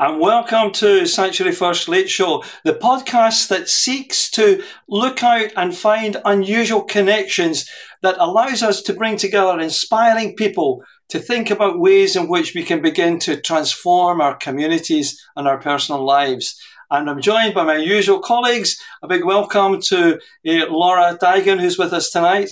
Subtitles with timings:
[0.00, 5.76] and welcome to Sanctuary First Late Show, the podcast that seeks to look out and
[5.76, 7.68] find unusual connections
[8.00, 12.62] that allows us to bring together inspiring people to think about ways in which we
[12.62, 16.58] can begin to transform our communities and our personal lives.
[16.90, 18.80] And I'm joined by my usual colleagues.
[19.02, 22.48] A big welcome to uh, Laura Digan, who's with us tonight.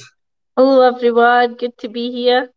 [0.54, 1.54] Hello, everyone.
[1.54, 2.50] Good to be here.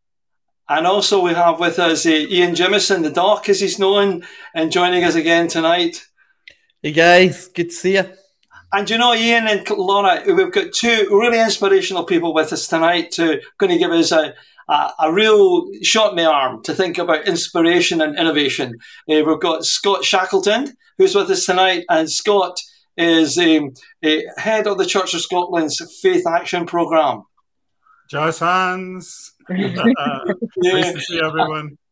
[0.72, 4.26] And also we have with us uh, Iain Jamieson, the doc as he's known,
[4.56, 6.02] and joining us again tonight.
[6.82, 8.10] Hey guys, good to see you.
[8.72, 13.12] And you know, Iain and Laura, we've got two really inspirational people with us tonight
[13.12, 14.34] to going to give us a,
[14.70, 18.76] a, a real shot in the arm to think about inspiration and innovation.
[19.10, 22.58] Uh, we've got Scott Shackleton, who's with us tonight, and Scott
[22.96, 23.74] is um,
[24.38, 27.24] head of the Church of Scotland's Faith Action Programme.
[28.10, 29.31] Jazz hands.
[29.50, 31.78] Nice to see everyone.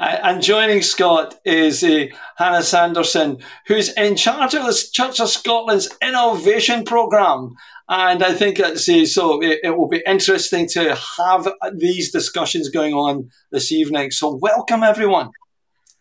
[0.00, 5.96] And joining Scott is uh, Hannah Sanderson, who's in charge of the Church of Scotland's
[6.02, 7.54] innovation programme.
[7.88, 12.68] And I think it's uh, so it, it, will be interesting to have these discussions
[12.68, 14.10] going on this evening.
[14.10, 15.30] So welcome everyone.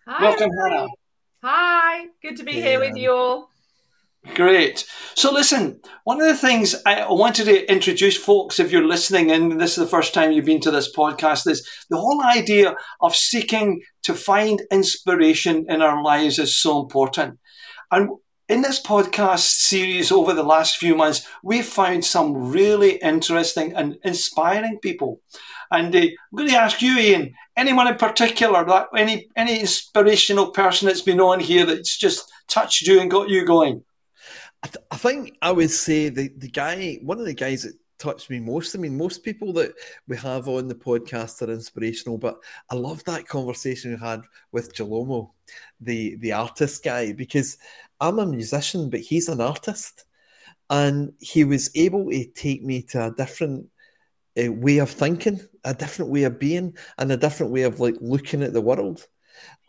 [0.08, 0.88] Hi, welcome Hannah.
[1.44, 2.64] Hi, good to be yeah.
[2.64, 3.51] here with you all.
[4.36, 4.86] Great.
[5.16, 9.59] So, listen, one of the things I wanted to introduce folks, if you're listening and
[9.59, 13.16] this is the first time you've been to this podcast, is the whole idea of
[13.16, 17.39] seeking to find inspiration in our lives is so important.
[17.89, 18.09] And
[18.47, 23.98] in this podcast series over the last few months, we've found some really interesting and
[24.04, 25.20] inspiring people.
[25.71, 30.52] And uh, I'm going to ask you, Iain, anyone in particular, that any any inspirational
[30.52, 33.83] person that's been on here that's just touched you and got you going?
[34.64, 37.73] I, th- I think I would say the, the guy, one of the guys that
[38.02, 38.76] touched me most.
[38.76, 39.73] I mean, most people that
[40.08, 42.39] we have on the podcast are inspirational, but
[42.70, 45.32] I love that conversation we had with Jalomo,
[45.80, 47.58] the the artist guy, because
[47.99, 50.05] I'm a musician, but he's an artist,
[50.70, 53.67] and he was able to take me to a different
[54.38, 57.95] uh, way of thinking, a different way of being, and a different way of like
[58.02, 59.08] looking at the world.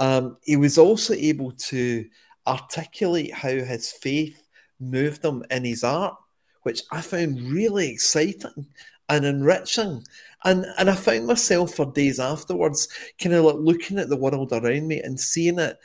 [0.00, 2.06] Um, he was also able to
[2.46, 4.41] articulate how his faith
[4.82, 6.16] moved him in his art,
[6.62, 8.66] which I found really exciting
[9.08, 10.04] and enriching.
[10.44, 12.88] And and I found myself for days afterwards
[13.20, 15.78] kind of like looking at the world around me and seeing it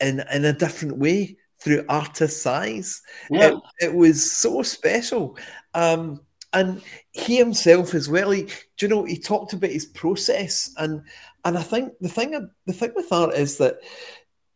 [0.00, 3.02] in in a different way through artist's eyes.
[3.30, 3.52] Yeah.
[3.80, 5.36] It, it was so special.
[5.72, 6.20] Um,
[6.52, 11.02] and he himself as well, he, do you know, he talked about his process and
[11.44, 13.76] and I think the thing the thing with art is that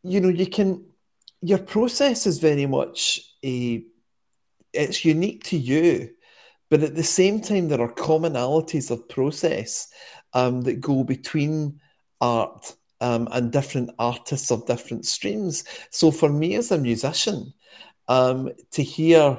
[0.03, 0.85] you know you can
[1.43, 3.85] your process is very much a
[4.73, 6.11] it's unique to you,
[6.71, 9.89] but at the same time there are commonalities of process
[10.35, 11.81] um, that go between
[12.21, 15.65] art um, and different artists of different streams.
[15.91, 17.53] So for me as a musician,
[18.09, 19.39] um, to hear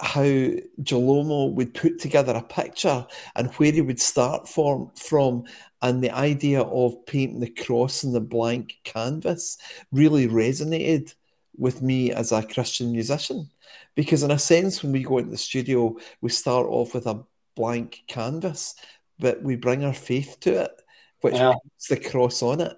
[0.00, 5.44] how Jalomo would put together a picture and where he would start from, from
[5.82, 9.58] and the idea of painting the cross on the blank canvas
[9.92, 11.14] really resonated
[11.56, 13.50] with me as a Christian musician.
[13.94, 17.22] Because, in a sense, when we go into the studio, we start off with a
[17.56, 18.74] blank canvas,
[19.18, 20.82] but we bring our faith to it,
[21.20, 21.52] which yeah.
[21.52, 22.76] puts the cross on it.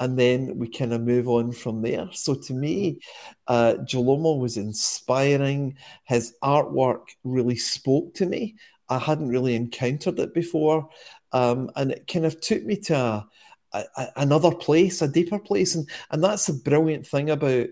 [0.00, 2.08] And then we kind of move on from there.
[2.12, 3.00] So to me,
[3.48, 5.76] uh, Jalomo was inspiring.
[6.04, 8.54] His artwork really spoke to me.
[8.88, 10.88] I hadn't really encountered it before.
[11.32, 13.28] Um, and it kind of took me to a,
[13.72, 15.74] a, another place, a deeper place.
[15.74, 17.66] And, and that's the brilliant thing about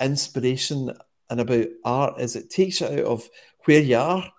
[0.00, 0.92] inspiration
[1.30, 3.28] and about art is it takes you out of
[3.64, 4.32] where you are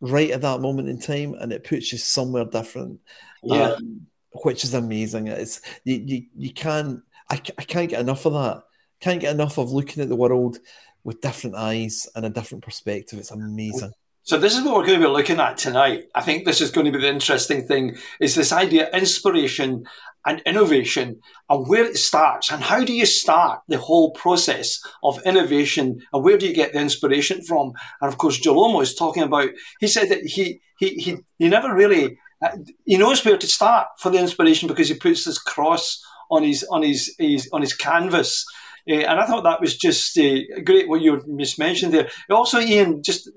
[0.00, 3.00] right at that moment in time and it puts you somewhere different.
[3.42, 3.72] Yeah.
[3.72, 4.06] Um,
[4.44, 5.26] which is amazing.
[5.26, 8.62] It's you, you, you can't I, I can't get enough of that.
[9.00, 10.58] Can't get enough of looking at the world
[11.04, 13.18] with different eyes and a different perspective.
[13.18, 13.92] It's amazing.
[14.24, 16.04] So this is what we're going to be looking at tonight.
[16.14, 19.84] I think this is going to be the interesting thing is this idea inspiration
[20.24, 21.20] and innovation
[21.50, 26.22] and where it starts and how do you start the whole process of innovation and
[26.22, 27.72] where do you get the inspiration from?
[28.00, 29.48] And of course, Jalomo is talking about,
[29.80, 33.88] he said that he, he, he, he never really, uh, he knows where to start
[33.98, 37.74] for the inspiration because he puts this cross on his, on his, his on his
[37.74, 38.46] canvas.
[38.88, 42.08] Uh, and I thought that was just uh, great what you just mentioned there.
[42.30, 43.28] Also, Iain, just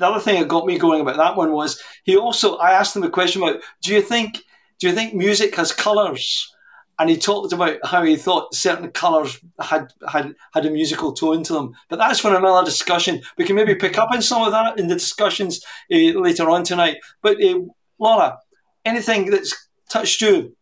[0.00, 2.96] the other thing that got me going about that one was he also I asked
[2.96, 4.42] him a question about do you think
[4.80, 6.52] do you think music has colours?
[6.98, 11.42] And he talked about how he thought certain colours had, had had a musical tone
[11.44, 11.74] to them.
[11.88, 13.22] But that's for another discussion.
[13.38, 16.62] We can maybe pick up on some of that in the discussions uh, later on
[16.62, 16.98] tonight.
[17.22, 17.60] But uh,
[17.98, 18.38] Laura,
[18.84, 20.56] anything that's touched you?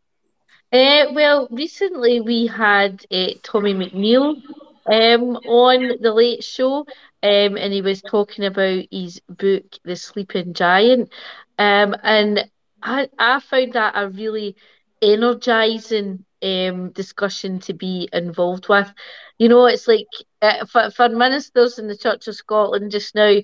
[0.73, 3.05] Uh, well, recently we had
[3.43, 4.41] Tommy MacNeil
[4.89, 6.87] um, on the Late Show,
[7.23, 11.11] um, and he was talking about his book, The Sleeping Giant,
[11.59, 12.45] um, and
[12.83, 14.57] I, I found that a really
[15.03, 18.93] energizing um, discussion to be involved with.
[19.39, 20.09] You know, it's like
[20.43, 23.37] uh, for, for ministers in the Church of Scotland just now,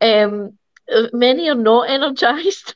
[0.00, 0.52] um,
[1.12, 2.74] many are not energised.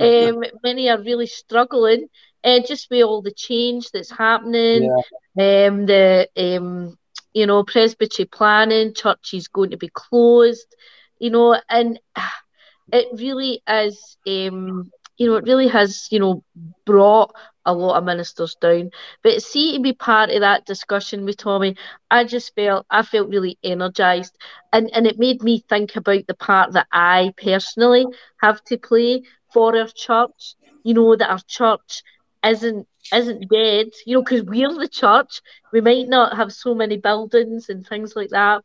[0.00, 2.06] um, many are really struggling,
[2.44, 4.92] uh, just with all the change that's happening.
[5.38, 5.66] Yeah.
[5.68, 6.96] Um, the um,
[7.32, 10.74] you know presbytery planning, churches going to be closed.
[11.18, 11.98] You know, and
[12.92, 14.16] it really is.
[14.26, 16.42] Um, you know, it really has, you know,
[16.84, 17.32] brought
[17.64, 18.90] a lot of ministers down.
[19.22, 21.76] But see to be part of that discussion with Tommy,
[22.10, 24.36] I just felt I felt really energised,
[24.72, 28.06] and and it made me think about the part that I personally
[28.40, 29.22] have to play
[29.52, 30.54] for our church.
[30.84, 32.02] You know that our church
[32.44, 33.88] isn't isn't dead.
[34.06, 35.40] You know because we're the church.
[35.72, 38.62] We might not have so many buildings and things like that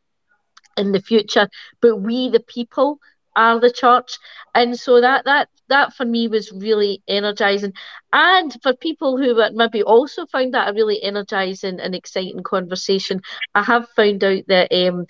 [0.77, 1.49] in the future,
[1.81, 2.99] but we the people
[3.35, 4.17] are the church
[4.53, 7.73] and so that that that for me was really energizing
[8.11, 13.21] and for people who maybe also found that a really energizing and exciting conversation
[13.55, 15.01] i have found out that um,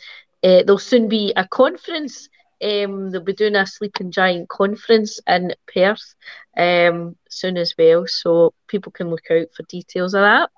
[0.44, 2.30] uh, there'll soon be a conference
[2.64, 6.16] um, they'll be doing a sleeping giant conference in perth
[6.58, 10.50] um, soon as well so people can look out for details of that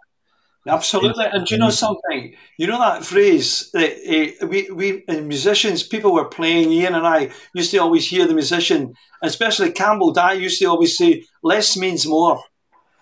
[0.67, 2.35] Absolutely, and do you know something?
[2.57, 3.91] You know that phrase that
[4.41, 6.69] uh, we we musicians, people were playing.
[6.69, 10.97] Iain and I used to always hear the musician, especially Campbell Dye, used to always
[10.97, 12.41] say, "Less means more."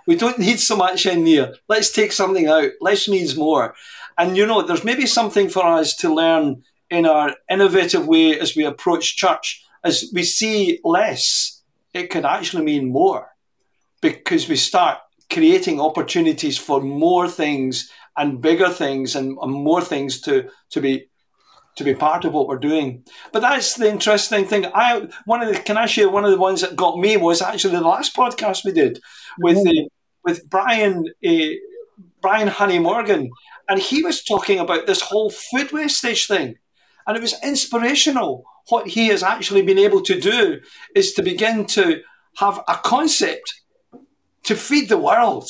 [0.06, 1.54] We don't need so much in there.
[1.70, 2.72] Let's take something out.
[2.82, 3.76] Less means more,
[4.18, 8.56] and you know, there's maybe something for us to learn in our innovative way as
[8.56, 9.66] we approach church.
[9.84, 11.62] As we see less,
[11.94, 13.30] it can actually mean more,
[14.02, 15.00] because we start
[15.32, 21.10] creating opportunities for more things and bigger things and, and more things to to be
[21.76, 23.04] to be part of what we're doing.
[23.32, 24.68] But that's the interesting thing.
[24.74, 27.42] I one of the can I share one of the ones that got me was
[27.42, 29.00] actually the last podcast we did
[29.40, 29.68] with mm-hmm.
[29.68, 29.90] the
[30.24, 31.50] with Brian uh,
[32.22, 33.32] Brian Honey Morgan,
[33.68, 36.56] and he was talking about this whole food wastage thing,
[37.08, 38.44] and it was inspirational.
[38.70, 40.60] What he has actually been able to do
[40.96, 42.02] is to begin to
[42.38, 43.62] have a concept
[44.44, 45.50] to feed the world.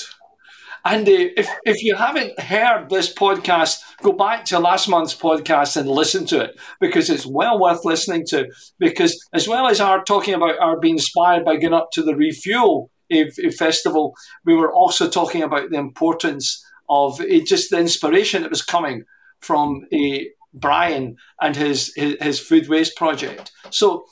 [0.85, 5.77] And uh, if, if you haven't heard this podcast, go back to last month's podcast
[5.77, 8.49] and listen to it because it's well worth listening to.
[8.79, 12.15] Because as well as our talking about our being inspired by going up to the
[12.15, 13.25] Refuel uh,
[13.57, 14.13] festival,
[14.45, 19.03] we were also talking about the importance of uh, just the inspiration that was coming
[19.39, 20.17] from uh,
[20.53, 23.51] Brian and his, his, his food waste project.
[23.69, 24.05] So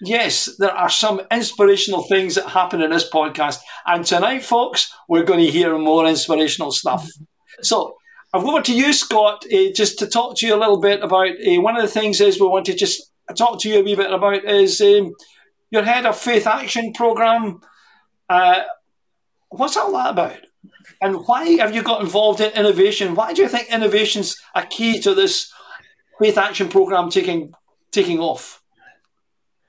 [0.00, 3.60] yes, there are some inspirational things that happen in this podcast.
[3.86, 7.08] And tonight, folks, we're going to hear more inspirational stuff.
[7.62, 7.96] So
[8.32, 11.28] I've over to you, Scott, uh, just to talk to you a little bit about
[11.28, 13.94] uh, one of the things is we want to just talk to you a wee
[13.94, 15.12] bit about is um,
[15.70, 17.60] your head of faith action program.
[18.28, 18.62] Uh,
[19.50, 20.38] what's all that about?
[21.00, 23.14] And why have you got involved in innovation?
[23.14, 25.52] Why do you think innovation's a key to this
[26.20, 27.52] faith action program taking
[27.90, 28.62] taking off?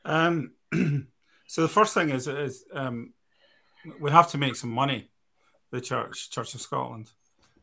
[0.03, 0.53] Um,
[1.48, 3.13] so the first thing is, is um,
[4.00, 5.10] we have to make some money.
[5.72, 7.12] The church, Church of Scotland.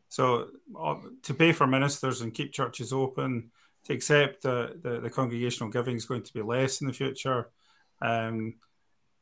[0.09, 3.49] So uh, to pay for ministers and keep churches open,
[3.85, 7.49] to accept that the, the congregational giving is going to be less in the future,
[8.01, 8.55] um,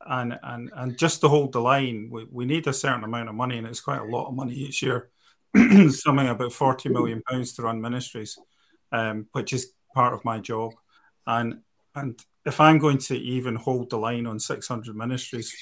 [0.07, 3.35] and and and just to hold the line, we, we need a certain amount of
[3.35, 5.09] money, and it's quite a lot of money each year.
[5.55, 8.37] Something about forty million pounds to run ministries,
[8.91, 10.73] um, which is part of my job,
[11.27, 11.61] and
[11.95, 15.55] and if I'm going to even hold the line on 600 ministries,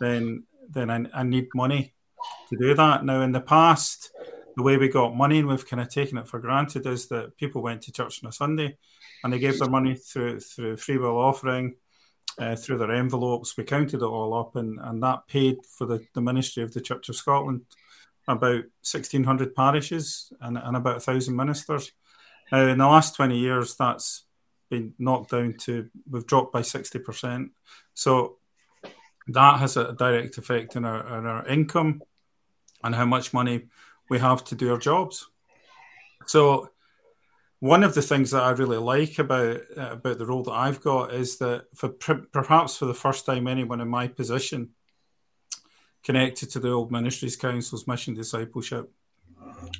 [0.00, 1.92] then then I, I, need money
[2.48, 3.04] to do that.
[3.04, 4.12] Now, in the past,
[4.56, 7.36] the way we got money, and we've kind of taken it for granted, is that
[7.36, 8.76] people went to church on a Sunday
[9.24, 11.74] and they gave their money through through free will offering,
[12.38, 13.56] uh, through their envelopes.
[13.56, 16.80] We counted it all up, and, and that paid for the, the ministry of the
[16.80, 17.62] Church of Scotland
[18.28, 21.92] about 1,600 parishes and, and about 1,000 ministers.
[22.50, 24.24] Now, in the last 20 years, that's
[24.70, 27.50] been knocked down to we've dropped by 60%.
[27.94, 28.38] So
[29.28, 32.02] that has a direct effect on our, on our income
[32.82, 33.66] and how much money
[34.08, 35.28] we have to do our jobs.
[36.26, 36.70] So
[37.62, 40.80] one of the things that I really like about uh, about the role that I've
[40.80, 44.70] got is that for perhaps for the first time anyone in my position
[46.02, 48.90] connected to the old ministries council's mission discipleship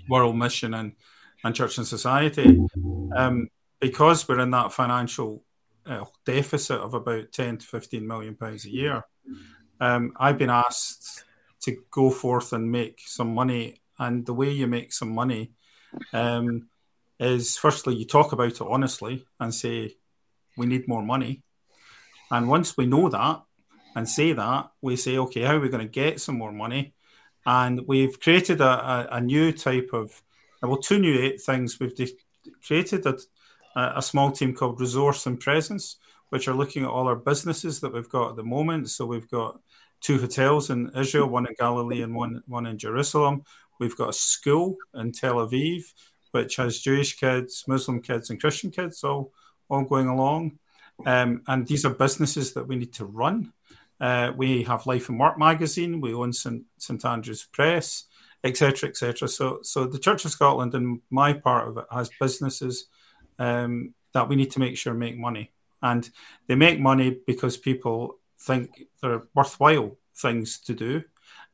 [0.09, 0.93] world mission and
[1.43, 2.65] and church and society
[3.17, 3.49] um,
[3.81, 5.43] because we're in that financial
[5.87, 9.03] uh, deficit of about 10 to 15 million pounds a year,
[9.81, 11.25] um, I've been asked
[11.63, 13.81] to go forth and make some money.
[13.99, 15.51] And the way you make some money
[16.13, 16.69] um,
[17.23, 19.97] is firstly, you talk about it honestly and say,
[20.57, 21.43] we need more money.
[22.31, 23.43] And once we know that
[23.95, 26.95] and say that, we say, okay, how are we going to get some more money?
[27.45, 30.23] And we've created a, a, a new type of,
[30.63, 31.79] well, two new things.
[31.81, 32.17] We've de-
[32.67, 33.19] created a,
[33.77, 35.97] a small team called Resource and Presence,
[36.31, 38.91] which are looking at all our businesses that we've got at the moment.
[38.91, 39.61] So we've got
[40.01, 43.45] two hotels in Israel, one in Galilee and one one in Jerusalem.
[43.79, 45.83] We've got a school in Tel Aviv,
[46.33, 49.33] which has Jewish kids, Muslim kids, and Christian kids all
[49.69, 50.59] all going along.
[51.07, 53.53] Um, and these are businesses that we need to run.
[54.01, 56.01] Uh, we have Life and Work magazine.
[56.01, 56.65] We own St.
[56.79, 58.05] St Andrew's Press,
[58.45, 59.29] etc., etc.
[59.29, 62.89] So, so the Church of Scotland and my part of it has businesses
[63.39, 66.09] um, that we need to make sure make money, and
[66.49, 71.05] they make money because people think they're worthwhile things to do,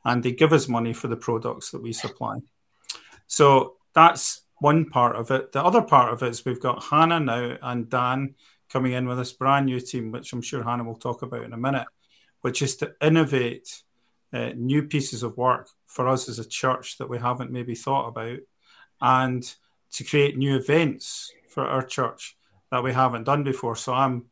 [0.04, 2.38] and they give us money for the products that we supply.
[3.26, 5.52] So that's one part of it.
[5.52, 8.34] The other part of it is we've got Hannah now and Dan
[8.72, 11.52] coming in with this brand new team, which I'm sure Hannah will talk about in
[11.52, 11.86] a minute,
[12.40, 13.82] which is to innovate
[14.32, 18.08] uh, new pieces of work for us as a church that we haven't maybe thought
[18.08, 18.38] about,
[19.00, 19.54] and
[19.92, 22.36] to create new events for our church
[22.70, 23.74] that we haven't done before.
[23.74, 24.26] So I'm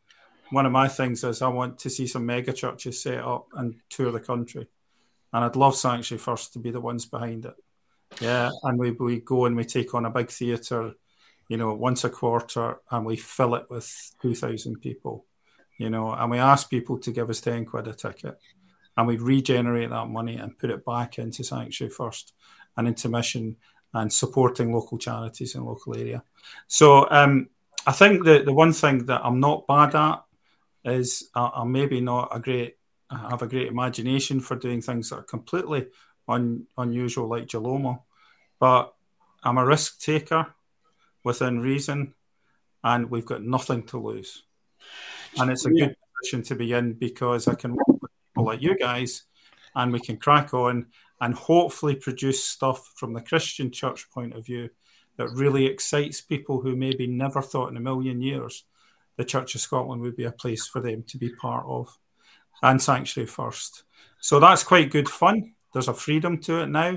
[0.51, 3.77] one of my things is I want to see some mega churches set up and
[3.89, 4.67] tour the country,
[5.33, 7.55] and I'd love Sanctuary First to be the ones behind it.
[8.21, 10.95] Yeah, and we we go and we take on a big theatre
[11.49, 15.25] you know, once a quarter and we fill it with 2,000 people,
[15.79, 18.39] you know, and we ask people to give us 10 quid a ticket
[18.97, 22.33] and we regenerate that money and put it back into Sanctuary First
[22.77, 23.57] and into mission
[23.95, 26.23] and supporting local charities in local area.
[26.67, 27.49] So um,
[27.87, 30.25] I think that the one thing that I'm not bad at
[30.85, 32.77] is uh, I'm maybe not a great,
[33.09, 35.87] I have a great imagination for doing things that are completely
[36.29, 38.01] un, unusual like Jaloma,
[38.59, 38.95] but
[39.43, 40.55] I'm a risk taker
[41.25, 42.15] within reason,
[42.83, 44.45] and we've got nothing to lose.
[45.39, 45.87] And it's a yeah.
[45.87, 49.25] good position to be in because I can work with people like you guys,
[49.75, 50.87] and we can crack on
[51.21, 54.71] and hopefully produce stuff from the Christian church point of view
[55.17, 58.65] that really excites people who maybe never thought in a million years
[59.17, 61.99] the Church of Scotland would be a place for them to be part of,
[62.63, 63.85] and Sanctuary First.
[64.21, 65.55] So that's quite good fun.
[65.77, 66.97] There's a freedom to it now.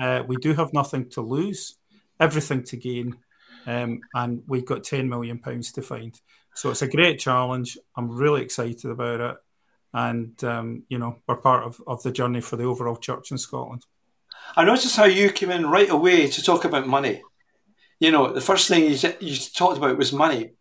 [0.00, 1.76] Uh, we do have nothing to lose,
[2.18, 3.18] everything to gain,
[3.66, 6.18] um, and we've got ten million pounds to find.
[6.54, 7.76] So it's a great challenge.
[7.94, 9.36] I'm really excited about it,
[9.92, 13.36] and um, you know we're part of, of the journey for the overall church in
[13.36, 13.84] Scotland.
[14.56, 17.20] I noticed how you came in right away to talk about money.
[18.00, 20.52] You know, the first thing you, you talked about was money.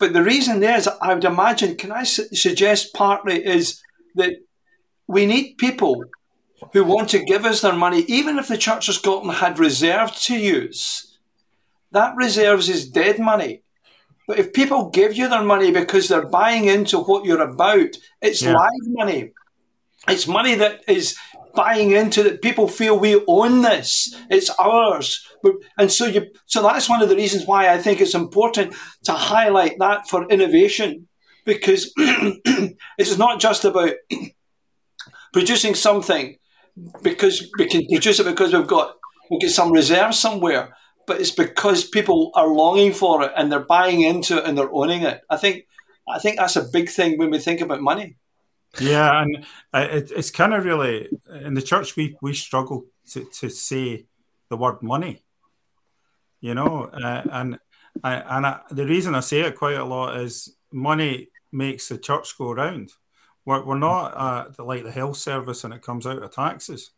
[0.00, 3.80] But the reason there is, I would imagine, can I su- suggest partly is
[4.16, 4.32] that
[5.06, 6.02] we need people
[6.72, 10.22] who want to give us their money, even if the Church of Scotland had reserved
[10.24, 11.10] to use
[11.92, 13.62] that reserves is dead money.
[14.26, 18.42] But if people give you their money because they're buying into what you're about, it's
[18.42, 18.52] yeah.
[18.52, 19.32] live money.
[20.08, 21.16] It's money that is
[21.54, 24.14] buying into that people feel we own this.
[24.30, 25.26] It's ours.
[25.76, 28.74] And so you so that's one of the reasons why I think it's important
[29.04, 31.08] to highlight that for innovation.
[31.44, 33.94] Because it's not just about
[35.32, 36.36] producing something
[37.02, 38.96] because we can produce it because we've got
[39.30, 40.74] we get some reserve somewhere
[41.10, 44.72] but it's because people are longing for it and they're buying into it and they're
[44.72, 45.20] owning it.
[45.28, 45.66] I think
[46.08, 48.16] I think that's a big thing when we think about money.
[48.80, 51.08] Yeah, and it, it's kind of really
[51.42, 54.06] in the church we we struggle to, to say
[54.50, 55.24] the word money,
[56.40, 57.58] you know, uh, and
[58.04, 61.98] I, and I, the reason I say it quite a lot is money makes the
[61.98, 62.92] church go around.
[63.44, 66.90] We're, we're not uh, like the health service and it comes out of taxes,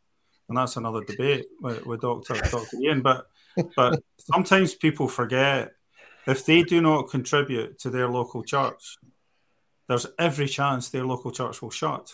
[0.49, 3.01] and that's another debate with, with Doctor Doctor Iain.
[3.01, 3.27] But
[3.77, 5.73] but sometimes people forget
[6.27, 8.97] if they do not contribute to their local church,
[9.89, 12.13] there's every chance their local church will shut.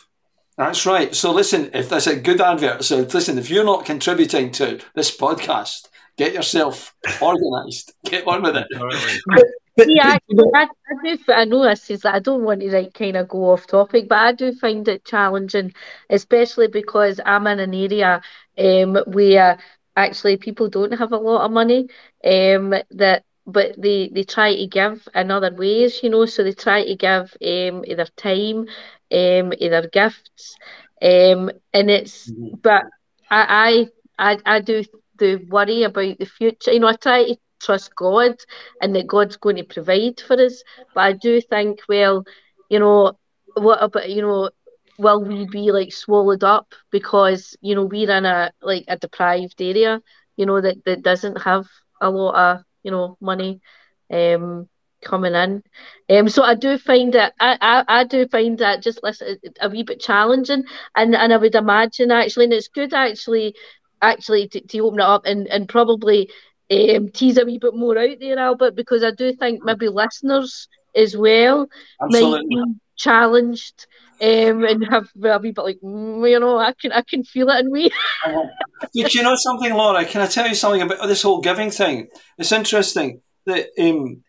[0.56, 1.14] That's right.
[1.14, 5.16] So listen, if that's a good advert, so listen, if you're not contributing to this
[5.16, 7.92] podcast, get yourself organised.
[8.04, 8.66] Get on with it.
[9.87, 10.18] yeah, I,
[10.54, 11.18] I, I, do.
[11.32, 12.04] I know this is.
[12.04, 15.04] I don't want to like kind of go off topic, but I do find it
[15.04, 15.73] challenging,
[16.11, 18.20] especially because I'm in an area
[18.58, 19.58] um, where
[19.97, 21.88] actually people don't have a lot of money
[22.25, 26.52] um, that but they, they try to give in other ways, you know, so they
[26.52, 28.66] try to give um, either time,
[29.11, 30.54] um, either gifts,
[31.00, 32.56] um, and it's, mm-hmm.
[32.62, 32.85] but
[33.30, 34.85] I, I, I, I do,
[35.16, 36.73] do worry about the future.
[36.73, 38.37] You know, I try to trust God
[38.81, 40.62] and that God's going to provide for us,
[40.95, 42.25] but I do think, well,
[42.71, 43.19] you know,
[43.55, 44.50] what about, you know,
[44.99, 49.61] will we be like swallowed up because you know we're in a like a deprived
[49.61, 50.03] area,
[50.37, 51.67] you know that that doesn't have
[52.00, 53.61] a lot of you know money.
[54.12, 54.69] Um,
[55.05, 55.62] coming in.
[56.11, 58.99] Um, so I do find that I, I, I do find that just
[59.61, 60.65] a wee bit challenging,
[60.97, 63.55] and and I would imagine actually, and it's good actually,
[64.03, 66.31] actually to, to open it up and and probably
[66.70, 70.68] um, tease a wee bit more out there, Albert, because I do think maybe listeners
[70.94, 71.68] as well
[72.02, 72.56] Absolutely.
[72.56, 73.87] might be challenged
[74.20, 77.48] um, and have a wee bit like, mm, you know, I can I can feel
[77.50, 77.90] it in me.
[78.26, 78.42] uh,
[78.92, 80.04] you know something, Laura?
[80.04, 82.08] Can I tell you something about this whole giving thing?
[82.37, 84.25] It's interesting that um,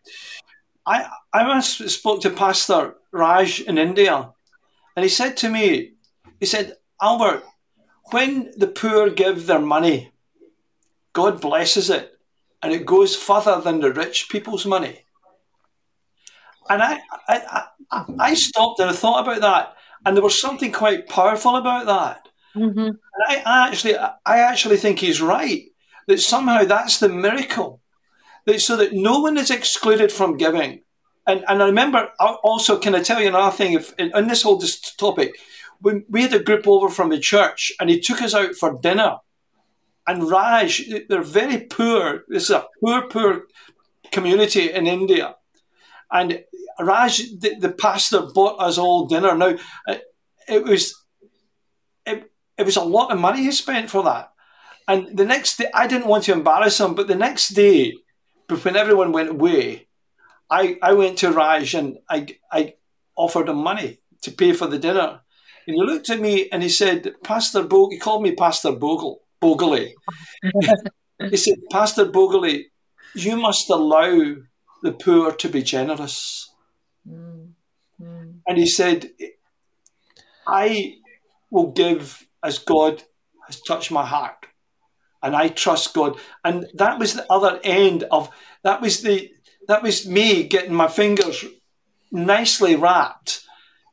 [0.86, 4.30] I I once spoke to Pastor Raj in India,
[4.96, 5.94] and he said to me,
[6.38, 7.44] he said, Albert,
[8.12, 10.12] when the poor give their money,
[11.12, 12.16] God blesses it,
[12.62, 15.04] and it goes further than the rich people's money.
[16.68, 19.74] And I, I, I, I stopped and I thought about that,
[20.04, 22.28] and there was something quite powerful about that.
[22.54, 22.78] Mm-hmm.
[22.78, 25.64] And I, I actually, I actually think he's right
[26.06, 27.80] that somehow that's the miracle,
[28.46, 30.82] that so that no one is excluded from giving.
[31.26, 33.74] And and I remember also, can I tell you another thing?
[33.74, 35.36] If in, this whole this topic,
[35.80, 38.78] when we had a group over from the church, and he took us out for
[38.80, 39.18] dinner,
[40.10, 40.70] and Raj,
[41.08, 42.24] they're very poor.
[42.28, 43.46] This is a poor, poor
[44.10, 45.36] community in India,
[46.10, 46.42] and
[46.80, 49.34] Raj, the, the pastor, bought us all dinner.
[49.36, 49.98] Now, uh,
[50.48, 50.82] it was
[52.04, 54.32] it, it was a lot of money he spent for that.
[54.88, 57.94] And the next day, I didn't want to embarrass him, but the next day,
[58.48, 59.86] when everyone went away,
[60.50, 62.74] I, I went to Raj and I, I
[63.14, 65.20] offered him money to pay for the dinner.
[65.66, 69.20] And he looked at me and he said, Pastor Bogle, he called me Pastor Bogle,
[69.40, 69.94] Bogley.
[71.30, 72.66] he said, Pastor Bogley,
[73.14, 74.36] you must allow
[74.82, 76.52] the poor to be generous.
[77.08, 77.50] Mm.
[78.00, 78.34] Mm.
[78.46, 79.10] And he said,
[80.46, 80.96] I
[81.50, 83.02] will give as God
[83.46, 84.46] has touched my heart.
[85.22, 86.18] And I trust God.
[86.44, 88.30] And that was the other end of
[88.62, 89.30] that was the
[89.68, 91.44] that was me getting my fingers
[92.10, 93.42] nicely wrapped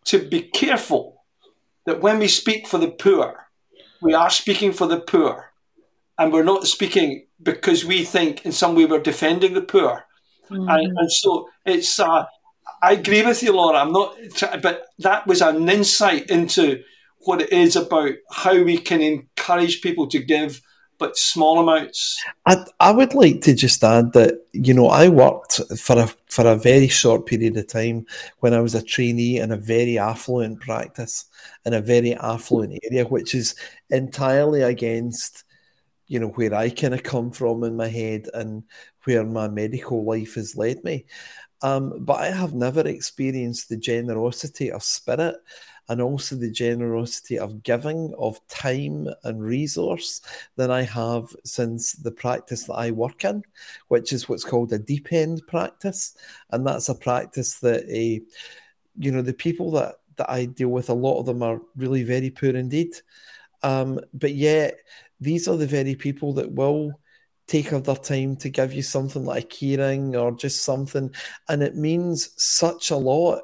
[0.05, 1.23] to be careful
[1.86, 3.46] that when we speak for the poor,
[4.01, 5.51] we are speaking for the poor.
[6.17, 10.05] And we're not speaking because we think in some way we're defending the poor.
[10.49, 10.69] Mm-hmm.
[10.69, 12.25] And, and, so it's, uh,
[12.81, 13.79] I agree with you, Laura.
[13.79, 14.15] I'm not,
[14.62, 16.83] but that was an insight into
[17.19, 20.62] what it is about how we can encourage people to give,
[20.97, 22.23] but small amounts.
[22.45, 26.45] I, I would like to just add that you know I worked for a for
[26.47, 28.05] a very short period of time
[28.39, 31.25] when I was a trainee in a very affluent practice
[31.65, 33.55] in a very affluent area, which is
[33.89, 35.43] entirely against
[36.07, 38.63] you know where I kind of come from in my head and
[39.03, 41.05] where my medical life has led me.
[41.62, 45.38] Um, but I have never experienced the generosity of spirit
[45.89, 50.21] and also the generosity of giving of time and resource
[50.56, 53.43] than I have since the practice that I work in,
[53.88, 56.15] which is what's called a deep end practice.
[56.52, 58.23] And that's a practice that uh,
[58.97, 62.04] you know the people that that I deal with, a lot of them are really
[62.04, 62.95] very poor indeed.
[63.63, 64.80] Um, but yet
[65.19, 67.00] these are the very people that will
[67.47, 71.13] take of their time to give you something like a keyring or just something,
[71.47, 73.41] and it means such a lot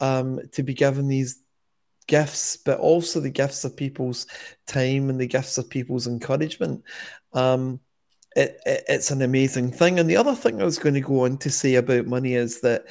[0.00, 1.40] um, to be given these
[2.06, 4.26] gifts, but also the gifts of people's
[4.66, 6.84] time and the gifts of people's encouragement.
[7.32, 7.80] Um,
[8.34, 9.98] it, it, it's an amazing thing.
[9.98, 12.60] And the other thing I was going to go on to say about money is
[12.60, 12.86] that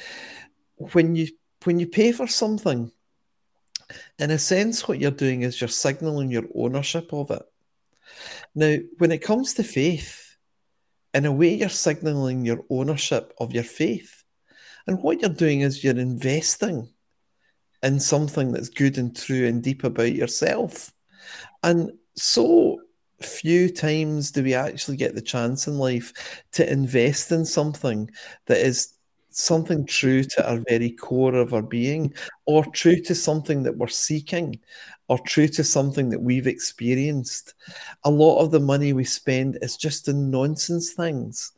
[0.76, 1.28] when you
[1.64, 2.92] when you pay for something,
[4.18, 7.42] in a sense, what you're doing is you're signaling your ownership of it.
[8.54, 10.36] Now, when it comes to faith,
[11.14, 14.22] in a way, you're signaling your ownership of your faith.
[14.86, 16.88] And what you're doing is you're investing
[17.86, 20.92] in something that's good and true and deep about yourself.
[21.62, 22.80] And so
[23.22, 28.10] few times do we actually get the chance in life to invest in something
[28.44, 28.92] that is
[29.30, 32.12] something true to our very core of our being,
[32.46, 34.58] or true to something that we're seeking,
[35.08, 37.54] or true to something that we've experienced.
[38.04, 41.52] A lot of the money we spend is just in nonsense things,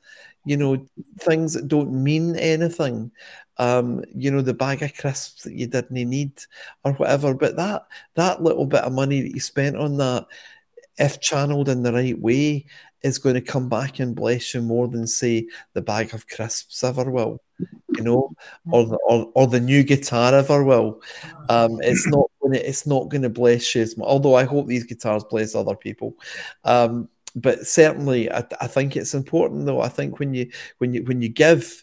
[0.44, 0.84] you know,
[1.20, 3.12] things that don't mean anything
[3.58, 6.32] um, you know, the bag of crisps that you didn't need
[6.84, 7.34] or whatever.
[7.34, 10.26] But that that little bit of money that you spent on that,
[10.98, 12.66] if channeled in the right way,
[13.02, 16.82] is going to come back and bless you more than say the bag of crisps
[16.84, 17.40] ever will,
[17.96, 18.32] you know,
[18.70, 21.00] or the or, or the new guitar ever will.
[21.48, 23.86] Um, it's not going to it's not going to bless you.
[24.00, 26.14] Although I hope these guitars bless other people.
[26.64, 29.80] Um, but certainly, I, I think it's important though.
[29.80, 31.80] I think when you when you when you give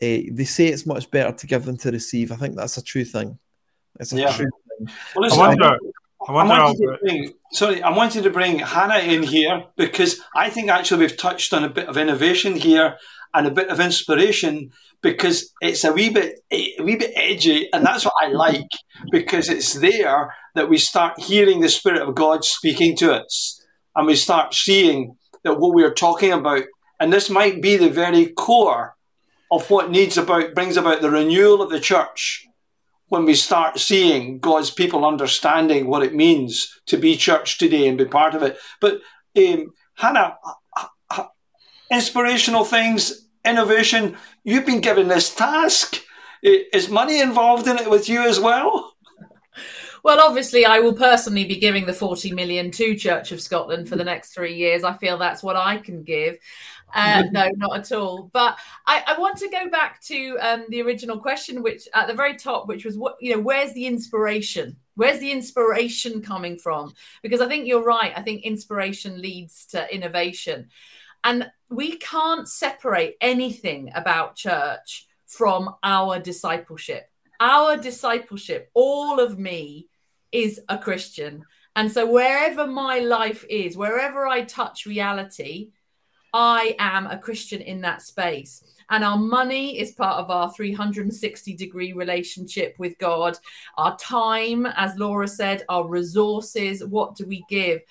[0.00, 2.32] uh, they say it's much better to give than to receive.
[2.32, 3.38] I think that's a true thing.
[4.00, 4.32] It's a yeah.
[4.32, 4.50] true
[5.14, 5.78] Well, listen, I wonder.
[6.28, 10.20] I, wonder I wanted to bring, sorry, I wanted to bring Hannah in here because
[10.36, 12.96] I think actually we've touched on a bit of innovation here
[13.34, 14.70] and a bit of inspiration
[15.02, 18.70] because it's a wee bit a wee bit edgy, and that's what I like
[19.10, 23.60] because it's there that we start hearing the Spirit of God speaking to us,
[23.96, 26.62] and we start seeing that what we are talking about,
[27.00, 28.94] and this might be the very core
[29.52, 32.48] of what needs about brings about the renewal of the church
[33.08, 37.98] when we start seeing God's people understanding what it means to be church today and
[37.98, 38.56] be part of it.
[38.80, 39.02] But
[39.36, 41.24] um, Hannah, uh, uh, uh,
[41.90, 44.16] inspirational things, innovation.
[44.42, 46.02] You've been given this task.
[46.42, 48.94] Is money involved in it with you as well?
[50.02, 53.94] Well, obviously, I will personally be giving the 40 million to Church of Scotland for
[53.94, 54.82] the next three years.
[54.82, 56.38] I feel that's what I can give.
[56.94, 58.30] Uh, no, not at all.
[58.32, 62.14] But I, I want to go back to um, the original question, which at the
[62.14, 64.76] very top, which was what you know, where's the inspiration?
[64.94, 66.94] Where's the inspiration coming from?
[67.22, 68.12] Because I think you're right.
[68.14, 70.68] I think inspiration leads to innovation,
[71.24, 77.08] and we can't separate anything about church from our discipleship.
[77.40, 79.88] Our discipleship, all of me,
[80.30, 81.44] is a Christian.
[81.74, 85.70] And so wherever my life is, wherever I touch reality,
[86.32, 88.64] I am a Christian in that space.
[88.90, 93.38] And our money is part of our 360 degree relationship with God.
[93.76, 97.82] Our time, as Laura said, our resources, what do we give?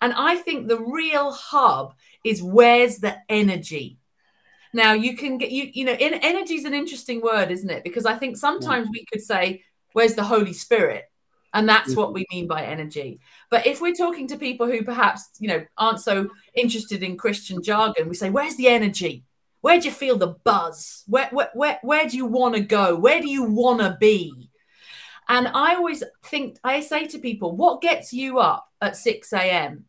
[0.00, 3.98] And I think the real hub is where's the energy?
[4.72, 7.84] Now you can get you you know energy is an interesting word, isn't it?
[7.84, 11.04] Because I think sometimes we could say, "Where's the Holy Spirit?"
[11.54, 12.14] And that's what mm-hmm.
[12.14, 13.20] we mean by energy.
[13.48, 17.62] But if we're talking to people who perhaps, you know, aren't so interested in Christian
[17.62, 19.24] jargon, we say, where's the energy?
[19.60, 21.04] Where do you feel the buzz?
[21.06, 22.96] Where, where, where, where do you want to go?
[22.96, 24.50] Where do you want to be?
[25.28, 29.84] And I always think, I say to people, what gets you up at 6 a.m.?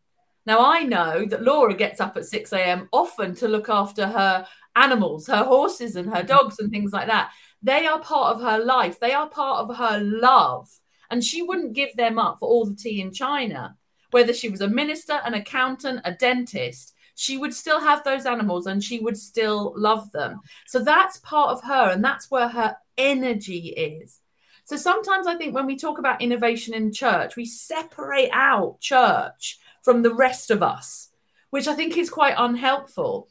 [0.46, 2.88] Now, I know that Laura gets up at 6 a.m.
[2.92, 7.32] often to look after her animals, her horses and her dogs and things like that.
[7.60, 10.70] They are part of her life, they are part of her love.
[11.10, 13.76] And she wouldn't give them up for all the tea in China.
[14.10, 18.66] Whether she was a minister, an accountant, a dentist, she would still have those animals
[18.66, 20.40] and she would still love them.
[20.66, 24.20] So that's part of her, and that's where her energy is.
[24.64, 29.58] So sometimes I think when we talk about innovation in church, we separate out church
[29.82, 31.10] from the rest of us,
[31.50, 33.28] which I think is quite unhelpful.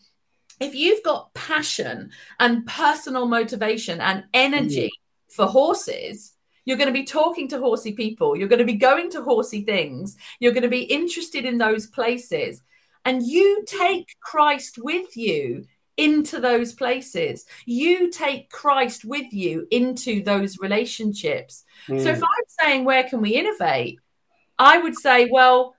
[0.60, 5.34] If you've got passion and personal motivation and energy mm.
[5.36, 6.32] for horses,
[6.66, 8.36] you're going to be talking to horsey people.
[8.36, 10.18] You're going to be going to horsey things.
[10.40, 12.62] You're going to be interested in those places.
[13.06, 17.46] And you take Christ with you into those places.
[17.66, 21.64] You take Christ with you into those relationships.
[21.88, 22.02] Mm.
[22.02, 22.24] So if hmm.
[22.24, 24.00] I'm saying, where can we innovate?
[24.58, 25.76] I would say, well,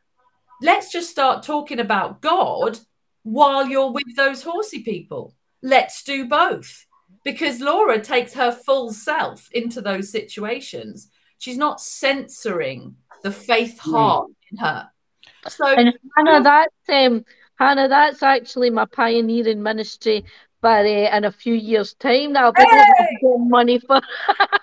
[0.63, 2.79] let's just start talking about God
[3.25, 5.35] while you're with those horsey people.
[5.63, 6.86] Let's do both
[7.27, 11.11] because Laura takes her full self into those situations.
[11.39, 13.91] She's not censoring the faith hmm.
[13.91, 14.89] heart in her.
[15.49, 17.25] So and Hannah, that's um,
[17.59, 20.25] Hannah, that's actually my pioneering ministry.
[20.61, 23.19] But uh, in a few years' time, that'll be hey!
[23.39, 24.01] money for.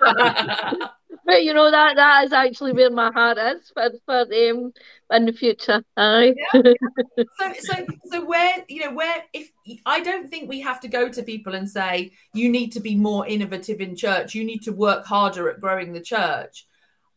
[1.25, 4.73] but you know that that is actually where my heart is for for um
[5.11, 5.83] in the future.
[5.97, 6.33] Aye.
[6.53, 6.73] Yeah.
[7.39, 9.51] so so so where you know where if
[9.85, 12.95] I don't think we have to go to people and say you need to be
[12.95, 14.35] more innovative in church.
[14.35, 16.65] You need to work harder at growing the church.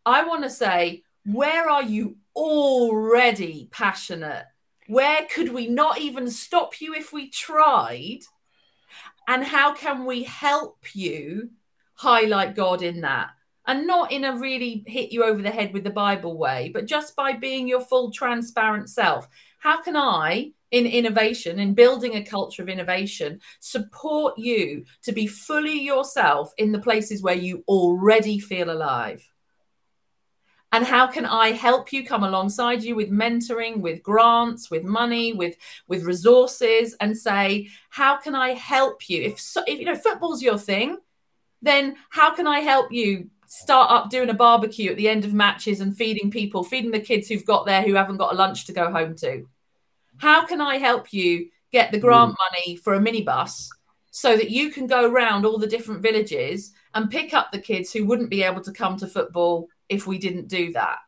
[0.05, 4.45] I want to say where are you already passionate?
[4.87, 8.21] Where could we not even stop you if we tried?
[9.27, 11.51] And how can we help you
[11.95, 13.31] highlight God in that?
[13.67, 16.87] And not in a really hit you over the head with the Bible way, but
[16.87, 19.29] just by being your full transparent self.
[19.59, 25.27] How can I, in innovation, in building a culture of innovation, support you to be
[25.27, 29.29] fully yourself in the places where you already feel alive?
[30.73, 35.33] And how can I help you come alongside you with mentoring, with grants, with money,
[35.33, 35.57] with
[35.89, 39.23] with resources, and say, how can I help you?
[39.23, 40.99] If, so, if you know football's your thing,
[41.63, 45.35] then how can I help you start up doing a barbecue at the end of
[45.35, 48.67] matches and feeding people, feeding the kids who've got there who haven't got a lunch
[48.67, 49.49] to go home to?
[50.19, 52.37] How can I help you get the grant mm.
[52.39, 53.69] money for a minibus
[54.11, 57.93] so that you can go around all the different villages and pick up the kids
[57.93, 60.99] who wouldn't be able to come to football if we didn't do that?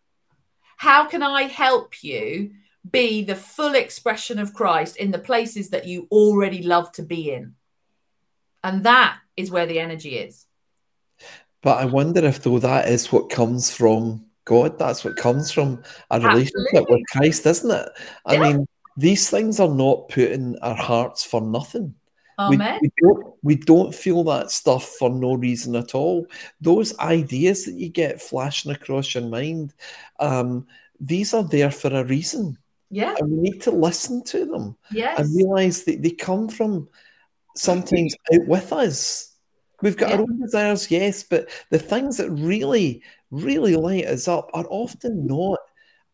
[0.77, 2.53] How can I help you
[2.89, 7.33] be the full expression of Christ in the places that you already love to be
[7.33, 7.55] in?
[8.63, 10.48] And that is where the energy is.
[11.63, 14.79] But I wonder if, though, that is what comes from God.
[14.79, 16.97] That's what comes from a relationship Absolutely.
[16.97, 17.89] with Christ, isn't it?
[18.25, 18.41] I yeah.
[18.41, 18.67] mean,
[18.97, 21.95] these things are not put in our hearts for nothing.
[22.51, 26.25] We, we, don't, we don't feel that stuff for no reason at all.
[26.61, 29.75] Those ideas that you get flashing across your mind,
[30.21, 30.65] um,
[31.01, 32.57] these are there for a reason.
[32.91, 33.17] Yeah.
[33.19, 34.77] And we need to listen to them.
[34.93, 35.19] Yes.
[35.19, 36.89] And realize that they come from
[37.57, 39.28] sometimes out with us.
[39.83, 40.17] We've got yeah.
[40.17, 45.27] our own desires, yes, but the things that really, really light us up are often
[45.27, 45.59] not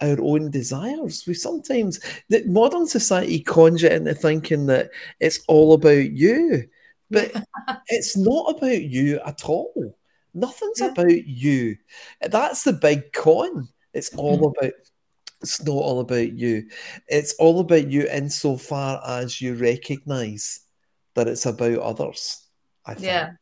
[0.01, 1.25] our own desires.
[1.27, 6.69] We sometimes that modern society conjure into thinking that it's all about you,
[7.11, 7.33] but
[7.89, 9.97] it's not about you at all.
[10.35, 10.89] Nothing's yeah.
[10.89, 11.77] about you.
[12.21, 13.69] That's the big con.
[13.93, 14.53] It's all mm.
[14.59, 14.73] about.
[15.41, 16.69] It's not all about you.
[17.07, 20.61] It's all about you insofar as you recognise
[21.15, 22.43] that it's about others.
[22.87, 23.07] I think.
[23.07, 23.33] Yeah,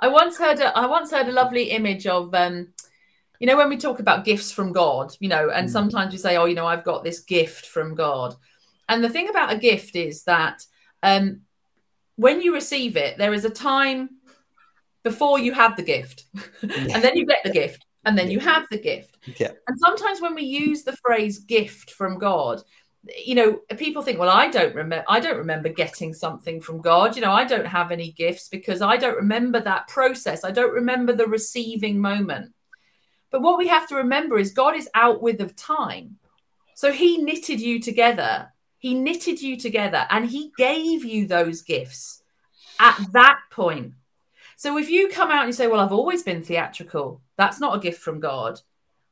[0.00, 0.58] I once heard.
[0.58, 2.34] A, I once heard a lovely image of.
[2.34, 2.68] Um,
[3.38, 5.72] you know, when we talk about gifts from God, you know, and mm.
[5.72, 8.34] sometimes we say, oh, you know, I've got this gift from God.
[8.86, 10.62] And the thing about a gift is that
[11.02, 11.40] um,
[12.16, 14.10] when you receive it, there is a time
[15.02, 16.26] before you have the gift,
[16.62, 16.70] yeah.
[16.94, 18.32] and then you get the gift, and then yeah.
[18.32, 19.16] you have the gift.
[19.38, 19.52] Yeah.
[19.66, 22.62] And sometimes when we use the phrase gift from God,
[23.04, 27.16] you know, people think, well, I don't remember, I don't remember getting something from God.
[27.16, 30.44] You know, I don't have any gifts because I don't remember that process.
[30.44, 32.52] I don't remember the receiving moment.
[33.30, 36.18] But what we have to remember is God is out with of time.
[36.74, 38.52] So he knitted you together.
[38.78, 42.22] He knitted you together and he gave you those gifts
[42.78, 43.94] at that point.
[44.56, 47.76] So if you come out and you say, Well, I've always been theatrical, that's not
[47.76, 48.60] a gift from God.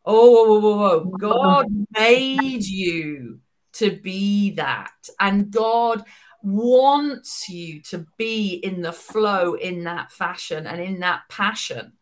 [0.05, 1.17] Oh, whoa, whoa, whoa, whoa.
[1.19, 3.41] God made you
[3.79, 4.93] to be that.
[5.19, 6.05] And God
[6.43, 11.93] wants you to be in the flow in that fashion and in that passion.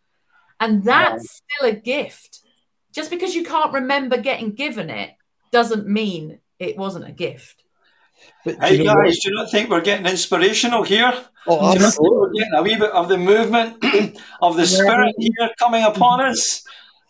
[0.60, 2.40] And that's still a gift.
[2.92, 5.10] Just because you can't remember getting given it
[5.52, 7.62] doesn't mean it wasn't a gift.
[8.44, 9.04] But hey guys, what?
[9.06, 11.12] do you not think we're getting inspirational here?
[11.46, 13.84] Oh, do you we're getting a wee bit of the movement
[14.42, 16.64] of the spirit here coming upon us?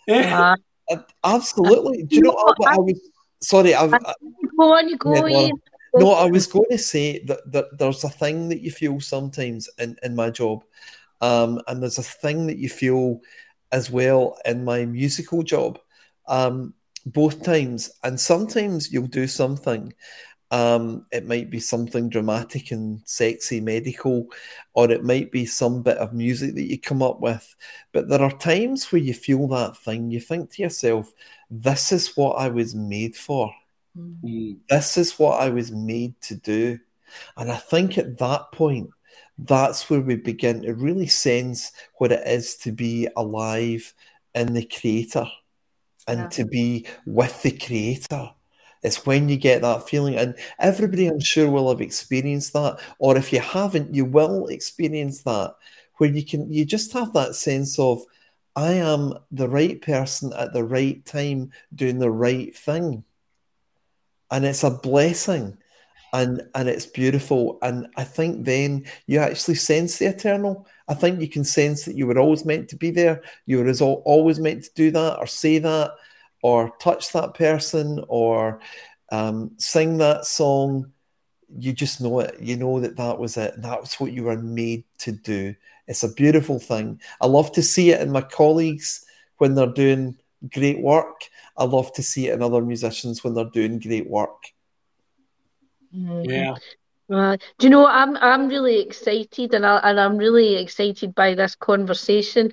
[0.07, 0.57] Yeah.
[0.91, 2.03] Uh, absolutely.
[2.05, 3.01] Do you know what I was?
[3.41, 4.15] Sorry, I, I,
[4.57, 5.27] go on, you go.
[5.27, 5.51] Yeah,
[5.95, 9.69] no, I was going to say that, that there's a thing that you feel sometimes
[9.79, 10.63] in, in my job
[11.21, 13.21] um, and there's a thing that you feel
[13.73, 15.79] as well in my musical job,
[16.29, 17.91] um, both times.
[18.05, 19.93] And sometimes you'll do something.
[20.57, 24.29] Um, it might be something dramatic and sexy, medical,
[24.73, 27.55] or it might be some bit of music that you come up with.
[27.93, 30.11] But there are times where you feel that thing.
[30.11, 31.13] You think to yourself,
[31.51, 33.53] this is what I was made for.
[33.99, 34.53] Mm-hmm.
[34.71, 36.79] This is what I was made to do.
[37.37, 38.89] And I think at that point,
[39.39, 43.93] that's where we begin to really sense what it is to be alive
[44.35, 45.27] in the creator
[46.09, 46.29] and yeah.
[46.29, 48.31] to be with the creator.
[48.83, 53.17] It's when you get that feeling, and everybody I'm sure will have experienced that, or
[53.17, 55.55] if you haven't, you will experience that,
[55.97, 58.03] where you can you just have that sense of
[58.55, 63.05] I am the right person at the right time doing the right thing.
[64.31, 65.59] And it's a blessing
[66.13, 70.67] and and it's beautiful and i think then you actually sense the eternal.
[70.89, 73.23] I think you can sense that you were always meant to be there.
[73.45, 73.71] You were
[74.05, 75.91] always meant to do that or say that
[76.47, 78.61] or touch that person or
[79.11, 80.93] um, sing that song
[81.59, 84.85] you just know it you know that that was it that's what you were made
[84.99, 85.53] to do
[85.89, 89.05] it's a beautiful thing i love to see it in my colleagues
[89.39, 90.17] when they're doing
[90.53, 91.23] great work
[91.57, 94.53] i love to see it in other musicians when they're doing great work
[95.95, 96.29] Mm-hmm.
[96.29, 96.57] Yeah.
[97.09, 101.35] Uh, do you know I'm I'm really excited and I and I'm really excited by
[101.35, 102.53] this conversation.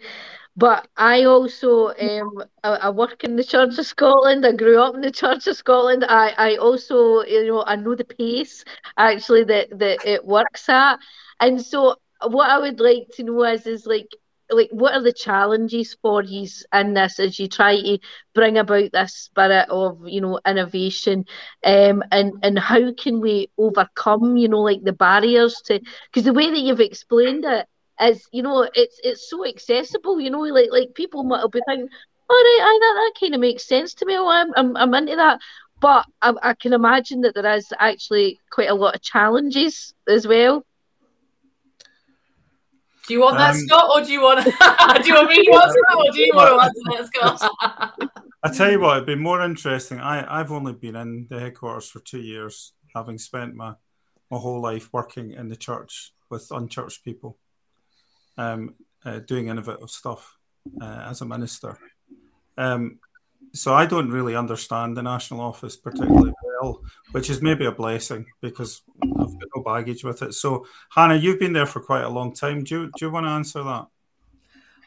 [0.56, 4.46] But I also um I, I, work in the Church of Scotland.
[4.46, 6.06] I grew up in the Church of Scotland.
[6.08, 8.64] I, I also you know I know the pace
[8.98, 10.98] actually that, that it works at.
[11.40, 11.96] And so
[12.28, 14.10] what I would like to know is is like
[14.52, 17.98] like what are the challenges for you in this as you try to
[18.36, 21.26] bring about this spirit of you know innovation
[21.66, 25.80] um and and how can we overcome you know like the barriers to
[26.12, 27.68] because the way that you've explained it
[28.02, 31.90] is you know it's it's so accessible you know like like people might be thinking
[32.30, 34.94] all right I, that, that kind of makes sense to me oh, I'm, I'm, I'm
[34.94, 35.40] into that
[35.80, 40.28] but I, I can imagine that there is actually quite a lot of challenges as
[40.28, 40.66] well
[43.08, 44.46] do you want that, um, Scott, or do you want?
[44.46, 48.12] do you want me to answer that, or do you want to answer that, Scott?
[48.44, 50.00] I tell you what, it'd be more interesting.
[50.00, 53.76] I I've only been in the headquarters for two years, having spent my
[54.32, 57.38] my whole life working in the church with unchurched people,
[58.38, 60.38] um, uh, doing innovative stuff
[60.82, 61.78] uh, as a minister.
[62.58, 63.00] Um,
[63.54, 68.26] so I don't really understand the national office particularly well, which is maybe a blessing
[68.42, 70.34] because I've got no baggage with it.
[70.34, 72.64] So, Hannah, you've been there for quite a long time.
[72.64, 73.88] Do you, do you want to answer that?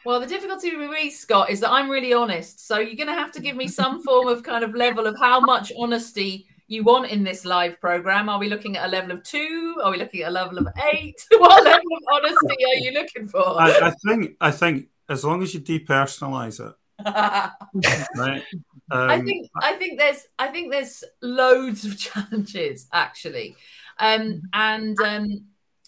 [0.05, 2.65] Well, the difficulty with me, Scott, is that I'm really honest.
[2.65, 5.17] So you're going to have to give me some form of kind of level of
[5.19, 8.29] how much honesty you want in this live program.
[8.29, 9.77] Are we looking at a level of two?
[9.83, 11.15] Are we looking at a level of eight?
[11.37, 13.59] what level of honesty are you looking for?
[13.59, 16.75] I, I think I think as long as you depersonalize it,
[18.17, 18.43] right?
[18.91, 23.55] Um, I think I think there's I think there's loads of challenges actually,
[23.99, 25.45] um, and um,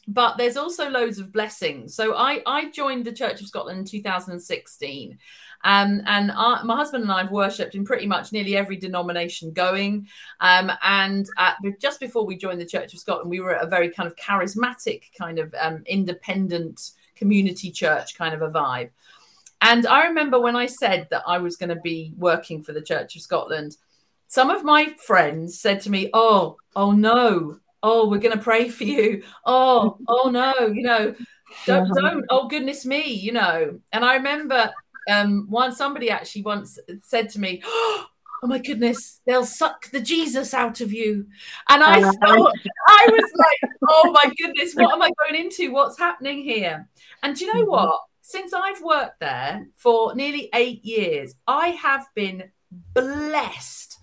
[0.07, 1.95] but there's also loads of blessings.
[1.95, 5.17] So I I joined the Church of Scotland in 2016.
[5.63, 9.51] Um, and our, my husband and I have worshipped in pretty much nearly every denomination
[9.51, 10.07] going.
[10.39, 13.69] Um, and at, just before we joined the Church of Scotland, we were at a
[13.69, 18.89] very kind of charismatic, kind of um, independent community church kind of a vibe.
[19.61, 22.81] And I remember when I said that I was going to be working for the
[22.81, 23.75] Church of Scotland,
[24.27, 28.69] some of my friends said to me, "Oh, oh no, oh, we're going to pray
[28.69, 29.23] for you.
[29.45, 31.13] Oh, oh no, you know,
[31.65, 32.25] don't, don't.
[32.29, 34.71] Oh goodness me, you know." And I remember
[35.09, 37.61] um, one somebody actually once said to me.
[38.41, 41.27] Oh my goodness, they'll suck the Jesus out of you.
[41.67, 42.53] And I thought,
[42.87, 45.73] I was like, oh my goodness, what am I going into?
[45.73, 46.87] What's happening here?
[47.21, 47.71] And do you know mm-hmm.
[47.71, 48.01] what?
[48.29, 52.51] since I've worked there for nearly eight years, I have been
[52.93, 53.97] blessed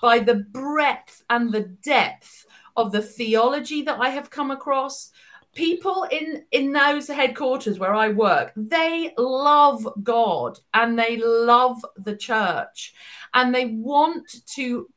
[0.00, 2.46] by the breadth and the depth
[2.76, 5.10] of the theology that I have come across.
[5.54, 12.16] People in in those headquarters where I work, they love God and they love the
[12.16, 12.94] church
[13.34, 14.88] and they want to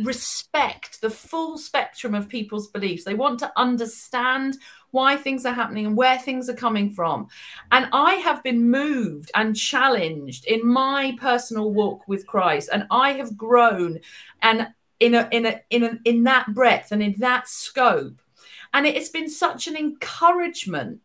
[0.00, 3.04] respect the full spectrum of people's beliefs.
[3.04, 4.56] They want to understand
[4.90, 7.28] why things are happening and where things are coming from.
[7.70, 13.12] And I have been moved and challenged in my personal walk with Christ, and I
[13.12, 14.00] have grown
[14.42, 14.68] and
[14.98, 18.20] in a in a in a, in that breadth and in that scope.
[18.72, 21.00] And it has been such an encouragement.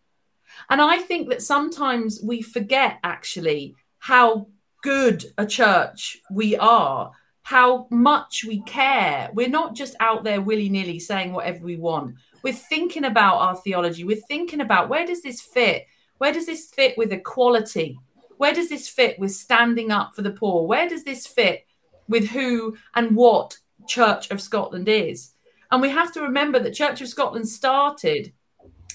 [0.69, 4.47] And I think that sometimes we forget actually how
[4.84, 7.12] good a church we are
[7.45, 9.30] how much we care.
[9.36, 12.15] We're not just out there willy nilly saying whatever we want.
[12.41, 14.04] We're thinking about our theology.
[14.04, 15.86] We're thinking about where does this fit?
[16.17, 17.99] Where does this fit with equality?
[18.38, 20.65] Where does this fit with standing up for the poor?
[20.65, 21.67] Where does this fit
[22.08, 25.35] with who and what Church of Scotland is?
[25.71, 28.34] And we have to remember that Church of Scotland started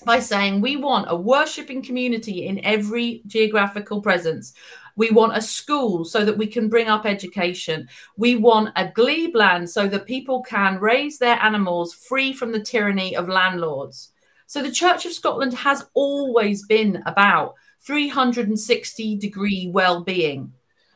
[0.05, 4.55] by saying we want a worshipping community in every geographical presence.
[4.97, 7.89] We want a school so that we can bring up education.
[8.17, 12.61] We want a glebe land so that people can raise their animals free from the
[12.61, 14.11] tyranny of landlords.
[14.47, 20.53] So the Church of Scotland has always been about 360 degree well being.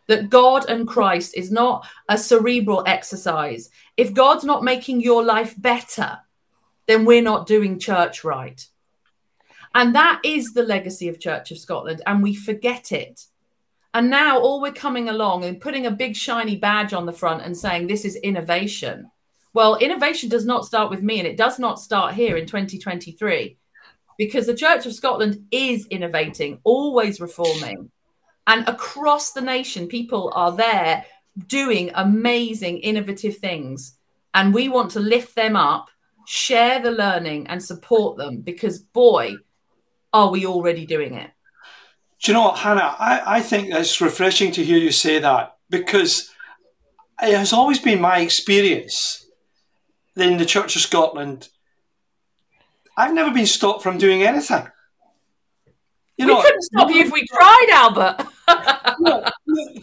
[0.06, 3.70] That God and Christ is not a cerebral exercise.
[3.96, 6.18] If God's not making your life better,
[6.86, 8.66] then we're not doing church right.
[9.74, 13.24] And that is the legacy of Church of Scotland, and we forget it.
[13.92, 17.42] And now all we're coming along and putting a big shiny badge on the front
[17.42, 19.10] and saying this is innovation.
[19.52, 23.56] Well, innovation does not start with me and it does not start here in 2023
[24.18, 27.90] because the Church of Scotland is innovating, always reforming.
[28.46, 31.06] And across the nation, people are there
[31.46, 33.96] doing amazing, innovative things.
[34.34, 35.88] And we want to lift them up,
[36.26, 39.34] share the learning, and support them because, boy,
[40.12, 41.30] are we already doing it.
[42.22, 42.96] Do you know what, Hannah?
[42.98, 46.30] I, I think it's refreshing to hear you say that because
[47.20, 49.26] it has always been my experience
[50.16, 51.48] in the Church of Scotland.
[52.96, 54.66] I've never been stopped from doing anything.
[56.16, 58.26] You we know, couldn't stop you if we tried, Albert.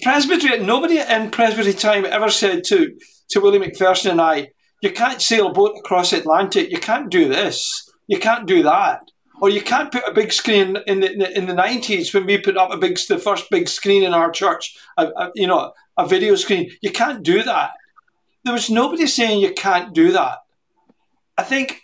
[0.01, 2.97] Presbytery, nobody in Presbytery time ever said to,
[3.30, 4.49] to Willie McPherson and I,
[4.82, 8.64] you can't sail a boat across the Atlantic, you can't do this, you can't do
[8.64, 9.01] that
[9.41, 12.55] or you can't put a big screen in the in the nineties when we put
[12.55, 16.07] up a big the first big screen in our church, a, a, you know, a
[16.07, 16.72] video screen.
[16.82, 17.72] You can't do that.
[18.45, 20.38] There was nobody saying you can't do that.
[21.38, 21.82] I think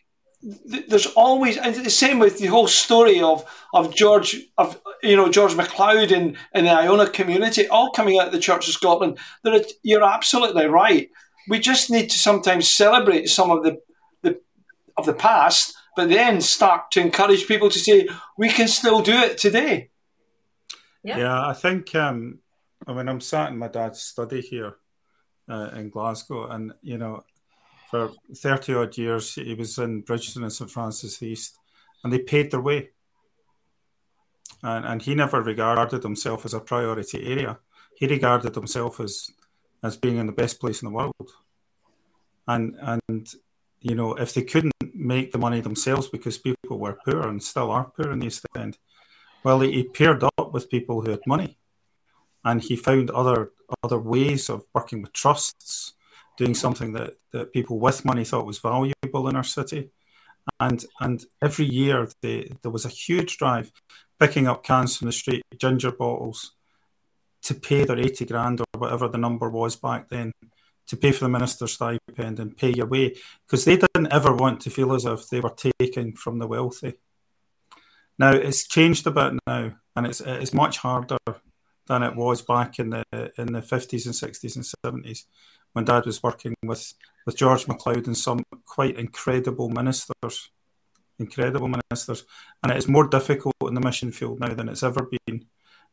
[0.71, 5.15] th- there's always and the same with the whole story of of George of you
[5.15, 8.73] know George MacLeod in in the Iona community, all coming out of the Church of
[8.73, 9.17] Scotland.
[9.43, 11.09] That you're absolutely right.
[11.49, 13.79] We just need to sometimes celebrate some of the
[14.21, 14.39] the
[14.97, 19.13] of the past but then start to encourage people to say we can still do
[19.13, 19.89] it today.
[21.03, 21.93] Yeah, yeah I think.
[21.95, 22.39] Um,
[22.85, 24.75] I mean, I'm sat in my dad's study here
[25.49, 27.23] uh, in Glasgow, and you know,
[27.89, 31.57] for thirty odd years he was in Bridgeton and St Francis East,
[32.03, 32.91] and they paid their way.
[34.63, 37.59] And, and he never regarded himself as a priority area.
[37.95, 39.31] He regarded himself as
[39.83, 41.31] as being in the best place in the world.
[42.47, 43.27] And and
[43.81, 47.71] you know, if they couldn't make the money themselves because people were poor and still
[47.71, 48.77] are poor in the East End,
[49.43, 51.57] well, he, he paired up with people who had money,
[52.43, 53.51] and he found other
[53.83, 55.93] other ways of working with trusts,
[56.37, 59.89] doing something that, that people with money thought was valuable in our city.
[60.59, 63.71] And and every year they, there was a huge drive,
[64.19, 66.53] picking up cans from the street, ginger bottles,
[67.43, 70.31] to pay their 80 grand or whatever the number was back then,
[70.87, 73.15] to pay for the minister's stipend and pay your way,
[73.45, 76.93] because they didn't ever want to feel as if they were taking from the wealthy.
[78.19, 81.17] Now it's changed a bit now, and it's it's much harder
[81.85, 85.27] than it was back in the in the fifties and sixties and seventies
[85.73, 86.93] when Dad was working with
[87.25, 90.49] with George MacLeod and some quite incredible ministers,
[91.19, 92.25] incredible ministers,
[92.61, 95.45] and it is more difficult in the mission field now than it's ever been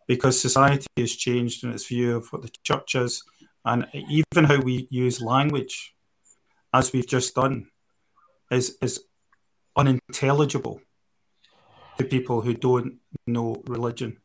[0.06, 3.22] because society has changed in its view of what the church is
[3.64, 5.94] and even how we use language,
[6.72, 7.68] as we've just done,
[8.50, 9.04] is is
[9.76, 10.80] unintelligible
[11.98, 14.18] to people who don't know religion.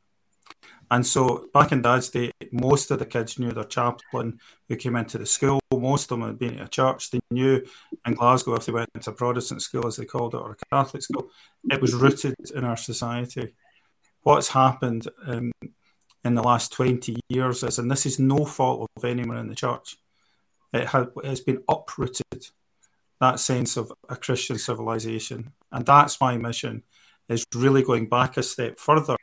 [0.92, 4.96] And so back in Dad's day, most of the kids knew their chaplain who came
[4.96, 5.60] into the school.
[5.72, 7.12] Most of them had been at a church.
[7.12, 7.64] They knew
[8.06, 10.76] in Glasgow if they went into a Protestant school, as they called it, or a
[10.76, 11.30] Catholic school.
[11.70, 13.54] It was rooted in our society.
[14.24, 15.52] What's happened um,
[16.24, 19.56] in the last 20 years is, and this is no fault of anyone in the
[19.56, 19.98] church,
[20.74, 22.48] it has been uprooted,
[23.22, 25.54] that sense of a Christian civilization.
[25.72, 26.84] And that's my mission,
[27.28, 29.16] is really going back a step further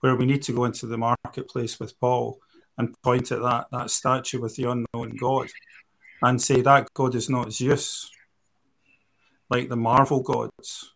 [0.00, 2.38] where we need to go into the marketplace with Paul
[2.78, 5.48] and point at that, that statue with the unknown God
[6.22, 8.10] and say that God is not Zeus,
[9.48, 10.92] like the Marvel gods,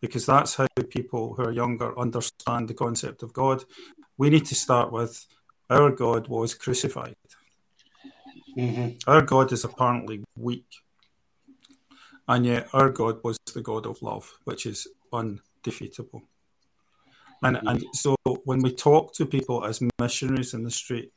[0.00, 3.64] because that's how people who are younger understand the concept of God.
[4.18, 5.26] We need to start with
[5.70, 7.14] our God was crucified.
[8.56, 9.10] Mm-hmm.
[9.10, 10.66] Our God is apparently weak.
[12.26, 16.22] And yet our God was the God of love, which is undefeatable.
[17.44, 21.12] And, and so when we talk to people as missionaries in the street,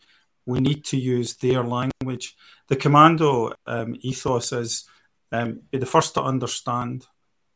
[0.46, 2.36] we need to use their language.
[2.68, 4.90] The commando um, ethos is
[5.32, 7.08] um, be the first to understand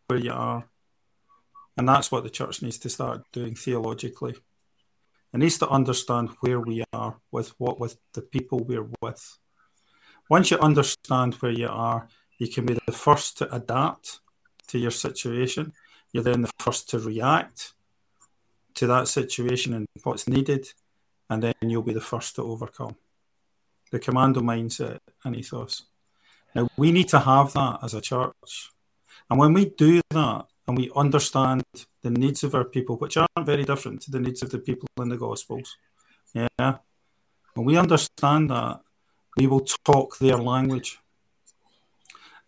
[0.08, 0.66] where you are.
[1.76, 4.36] And that's what the church needs to start doing theologically.
[5.34, 9.38] It needs to understand where we are with what with the people we're with.
[10.30, 12.08] Once you understand where you are,
[12.38, 14.20] you can be the first to adapt
[14.68, 15.74] to your situation.
[16.14, 17.74] You're then the first to react
[18.76, 20.74] to that situation and what's needed,
[21.30, 22.96] and then you'll be the first to overcome.
[23.92, 25.84] The commando mindset and ethos.
[26.56, 28.72] Now, we need to have that as a church.
[29.30, 31.64] And when we do that and we understand
[32.02, 34.88] the needs of our people, which aren't very different to the needs of the people
[35.00, 35.78] in the Gospels,
[36.34, 36.78] yeah,
[37.54, 38.82] when we understand that,
[39.38, 41.00] we will talk their language.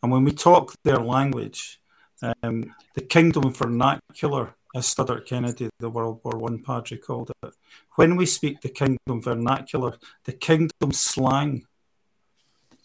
[0.01, 1.79] And when we talk their language,
[2.21, 7.53] um, the kingdom vernacular as Studdert Kennedy, the World War One padre, called it.
[7.95, 11.67] When we speak the kingdom vernacular, the kingdom slang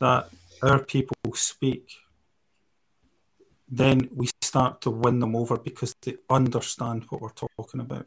[0.01, 0.28] that
[0.62, 1.91] our people speak,
[3.68, 8.07] then we start to win them over because they understand what we're talking about.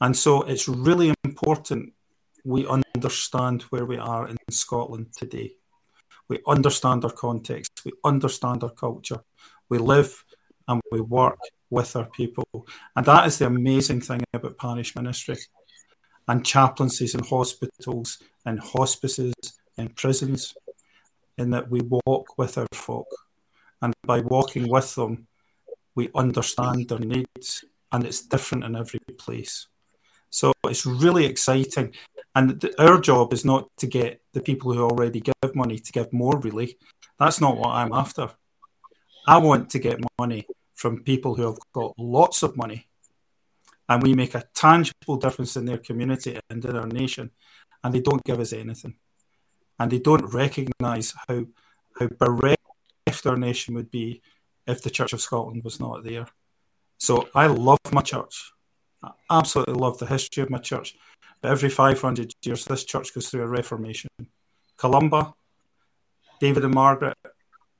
[0.00, 1.92] And so it's really important
[2.44, 5.54] we understand where we are in Scotland today.
[6.28, 9.20] We understand our context, we understand our culture,
[9.68, 10.24] we live
[10.68, 11.38] and we work
[11.70, 12.66] with our people.
[12.94, 15.38] And that is the amazing thing about parish ministry
[16.28, 19.34] and chaplaincies in hospitals and hospices
[19.78, 20.54] and prisons,
[21.38, 23.08] in that we walk with our folk.
[23.82, 25.26] And by walking with them,
[25.94, 29.68] we understand their needs, and it's different in every place.
[30.30, 31.94] So it's really exciting.
[32.34, 35.92] And th- our job is not to get the people who already give money to
[35.92, 36.76] give more, really.
[37.18, 38.30] That's not what I'm after.
[39.26, 40.46] I want to get money
[40.76, 42.86] from people who have got lots of money
[43.88, 47.30] and we make a tangible difference in their community and in our nation
[47.82, 48.94] and they don't give us anything.
[49.78, 51.46] And they don't recognize how
[51.98, 54.22] how bereft our nation would be
[54.66, 56.28] if the church of scotland was not there.
[56.98, 58.52] So i love my church.
[59.02, 60.96] I absolutely love the history of my church.
[61.40, 64.10] But every 500 years this church goes through a reformation.
[64.76, 65.34] Columba
[66.40, 67.16] david and margaret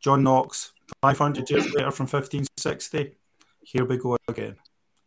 [0.00, 0.72] john knox
[1.02, 3.16] 500 years later from 1560,
[3.62, 4.56] here we go again.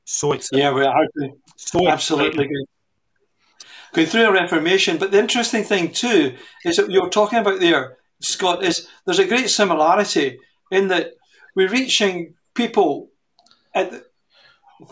[0.05, 0.59] So exciting.
[0.59, 1.07] Yeah, we are.
[1.55, 2.65] So absolutely good.
[3.93, 7.97] Going through a reformation, but the interesting thing too is that you're talking about there,
[8.21, 10.39] Scott, is there's a great similarity
[10.71, 11.13] in that
[11.55, 13.09] we're reaching people
[13.73, 14.05] the,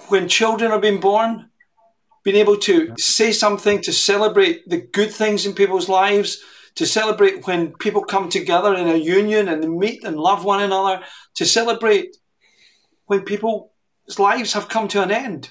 [0.09, 1.49] when children are being born,
[2.23, 2.93] being able to yeah.
[2.97, 6.41] say something to celebrate the good things in people's lives,
[6.77, 10.61] to celebrate when people come together in a union and they meet and love one
[10.61, 11.03] another,
[11.35, 12.17] to celebrate
[13.07, 13.69] when people's
[14.17, 15.49] lives have come to an end,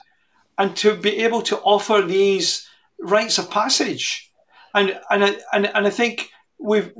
[0.58, 2.68] and to be able to offer these
[2.98, 4.32] rites of passage.
[4.74, 6.90] And, and, I, and, and I think we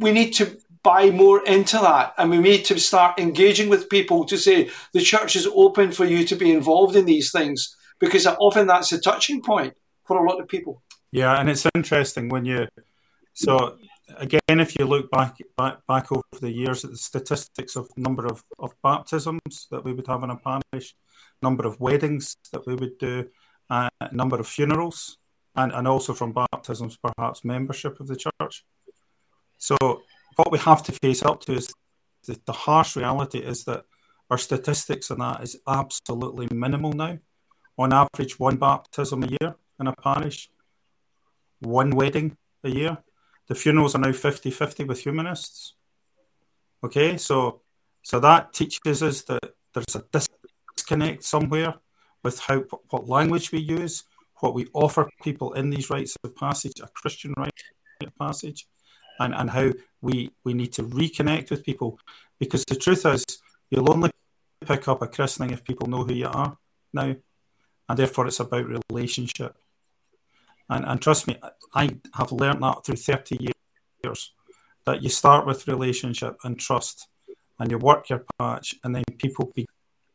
[0.00, 4.24] we need to buy more into that and we need to start engaging with people
[4.26, 8.26] to say the church is open for you to be involved in these things because
[8.26, 10.82] often that's a touching point for a lot of people.
[11.10, 12.68] Yeah, and it's interesting when you
[13.34, 13.76] so
[14.18, 18.26] again, if you look back back, back over the years at the statistics of number
[18.26, 20.94] of, of baptisms that we would have in a parish,
[21.42, 23.28] number of weddings that we would do,
[23.70, 25.18] uh, number of funerals,
[25.56, 28.64] and, and also from baptisms, perhaps membership of the church.
[29.58, 29.76] So
[30.36, 31.72] what we have to face up to is
[32.26, 33.84] the, the harsh reality is that
[34.30, 37.18] our statistics on that is absolutely minimal now.
[37.78, 40.48] On average, one baptism a year in a parish,
[41.60, 42.98] one wedding a year.
[43.48, 45.74] The funerals are now 50 50 with humanists.
[46.82, 47.62] Okay, so
[48.02, 50.04] so that teaches us that there's a
[50.76, 51.74] disconnect somewhere
[52.22, 54.04] with how what language we use,
[54.40, 57.50] what we offer people in these rites of passage, a Christian rite
[58.02, 58.66] of passage,
[59.20, 61.98] and, and how we, we need to reconnect with people.
[62.38, 63.24] Because the truth is,
[63.70, 64.10] you'll only
[64.64, 66.58] pick up a christening if people know who you are
[66.92, 67.14] now,
[67.88, 69.56] and therefore it's about relationship.
[70.68, 71.38] And, and trust me,
[71.74, 73.38] I have learned that through 30
[74.02, 74.32] years
[74.86, 77.08] that you start with relationship and trust,
[77.58, 79.52] and you work your patch, and then people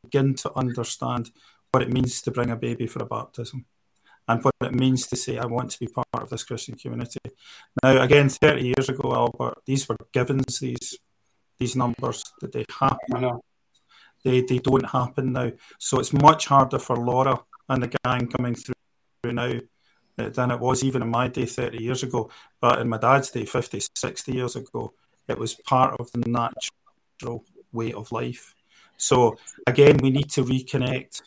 [0.03, 1.31] begin to understand
[1.71, 3.65] what it means to bring a baby for a baptism
[4.27, 7.19] and what it means to say, I want to be part of this Christian community.
[7.83, 10.97] Now, again, 30 years ago, Albert, these were givens, these
[11.59, 13.41] these numbers that they happen.
[14.23, 15.51] They, they don't happen now.
[15.77, 18.75] So it's much harder for Laura and the gang coming through
[19.33, 19.59] now
[20.19, 22.29] Uh, than it was even in my day 30 years ago.
[22.59, 24.93] But in my dad's day, 50, 60 years ago,
[25.29, 28.53] it was part of the natural way of life.
[28.97, 31.21] So again, we need to reconnect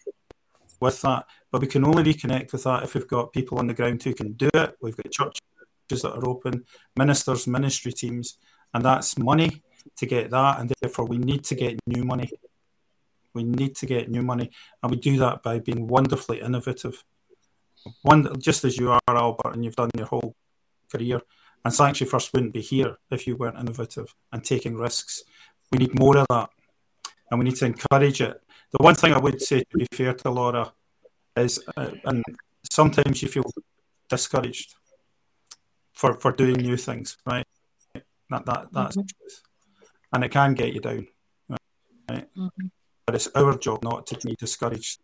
[0.79, 1.25] with that.
[1.51, 4.13] But we can only reconnect with that if we've got people on the ground who
[4.13, 4.77] can do it.
[4.83, 6.65] We've got churches that are open,
[6.95, 8.37] ministers, ministry teams,
[8.75, 9.63] and that's money
[9.97, 10.59] to get that.
[10.59, 12.31] And therefore, we need to get new money.
[13.33, 14.51] We need to get new money,
[14.83, 17.03] and we do that by being wonderfully innovative.
[18.03, 20.35] One, just as you are, Albert, and you've done your whole
[20.91, 21.21] career.
[21.65, 25.23] And Sanctuary First wouldn't be here if you weren't innovative and taking risks.
[25.71, 26.51] We need more of that,
[27.31, 28.41] and we need to encourage it.
[28.73, 30.73] The one thing I would say, to be fair to Laura,
[31.37, 32.25] is, uh, and
[32.71, 33.45] sometimes you feel
[34.09, 34.75] discouraged
[35.93, 37.47] for, for doing new things, right?
[38.31, 39.07] That, that that's mm-hmm.
[39.19, 39.43] truth.
[40.13, 41.07] And it can get you down,
[41.49, 42.29] right?
[42.37, 42.67] Mm-hmm.
[43.07, 45.01] But it's our job not to be discouraged,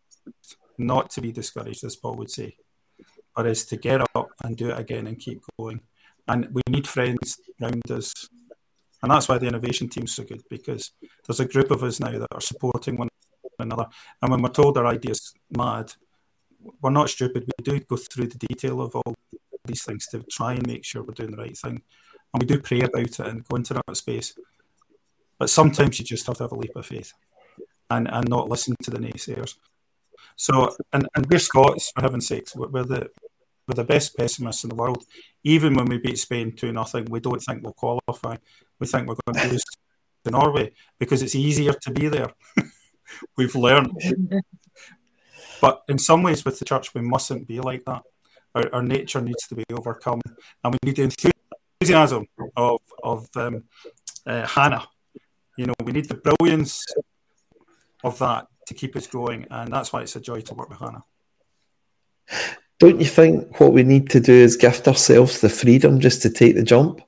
[0.76, 2.56] not to be discouraged, as Paul would say,
[3.38, 5.80] but is to get up and do it again and keep going.
[6.26, 8.12] And we need friends around us.
[9.00, 10.90] And that's why the innovation team's so good because
[11.24, 13.08] there's a group of us now that are supporting one
[13.60, 13.86] another.
[14.20, 15.92] And when we're told our idea's mad,
[16.82, 17.44] we're not stupid.
[17.46, 19.14] We do go through the detail of all
[19.64, 21.80] these things to try and make sure we're doing the right thing.
[22.34, 24.34] And we do pray about it and go into that space.
[25.38, 27.12] But sometimes you just have to have a leap of faith
[27.88, 29.54] and, and not listen to the naysayers.
[30.34, 33.10] So, and, and we're Scots, for heaven's sakes, we're, the,
[33.68, 35.04] we're the best pessimists in the world.
[35.44, 38.36] Even when we beat Spain 2 nothing, we don't think we'll qualify.
[38.80, 39.62] We think we're going to lose
[40.24, 42.32] to Norway because it's easier to be there.
[43.36, 43.92] We've learned
[45.60, 48.02] but in some ways, with the church, we mustn't be like that.
[48.54, 50.20] Our, our nature needs to be overcome,
[50.64, 51.32] and we need the
[51.80, 53.64] enthusiasm of of um,
[54.26, 54.86] uh, Hannah.
[55.56, 56.84] You know, we need the brilliance
[58.04, 60.78] of that to keep us going, and that's why it's a joy to work with
[60.78, 61.04] Hannah.
[62.78, 66.30] Don't you think what we need to do is gift ourselves the freedom just to
[66.30, 67.00] take the jump?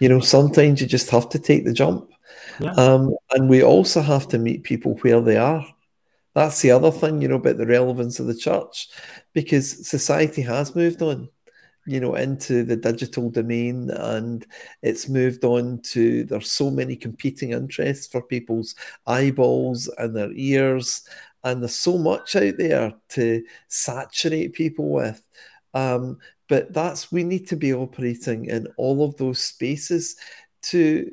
[0.00, 2.10] You know, sometimes you just have to take the jump.
[2.58, 2.72] Yeah.
[2.72, 5.64] Um, and we also have to meet people where they are.
[6.34, 8.88] That's the other thing, you know, about the relevance of the church,
[9.34, 11.28] because society has moved on,
[11.86, 14.46] you know, into the digital domain and
[14.82, 18.74] it's moved on to there's so many competing interests for people's
[19.06, 21.02] eyeballs and their ears.
[21.44, 25.22] And there's so much out there to saturate people with.
[25.74, 26.18] Um,
[26.48, 30.16] but that's we need to be operating in all of those spaces
[30.62, 31.10] to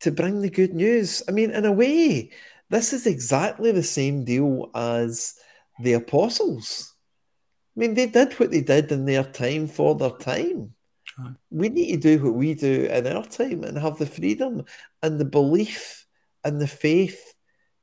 [0.00, 1.22] to bring the good news.
[1.28, 2.30] I mean, in a way,
[2.70, 5.34] this is exactly the same deal as
[5.80, 6.94] the apostles.
[7.76, 10.74] I mean, they did what they did in their time for their time.
[11.18, 11.34] Right.
[11.50, 14.64] We need to do what we do in our time and have the freedom
[15.02, 16.06] and the belief
[16.44, 17.34] and the faith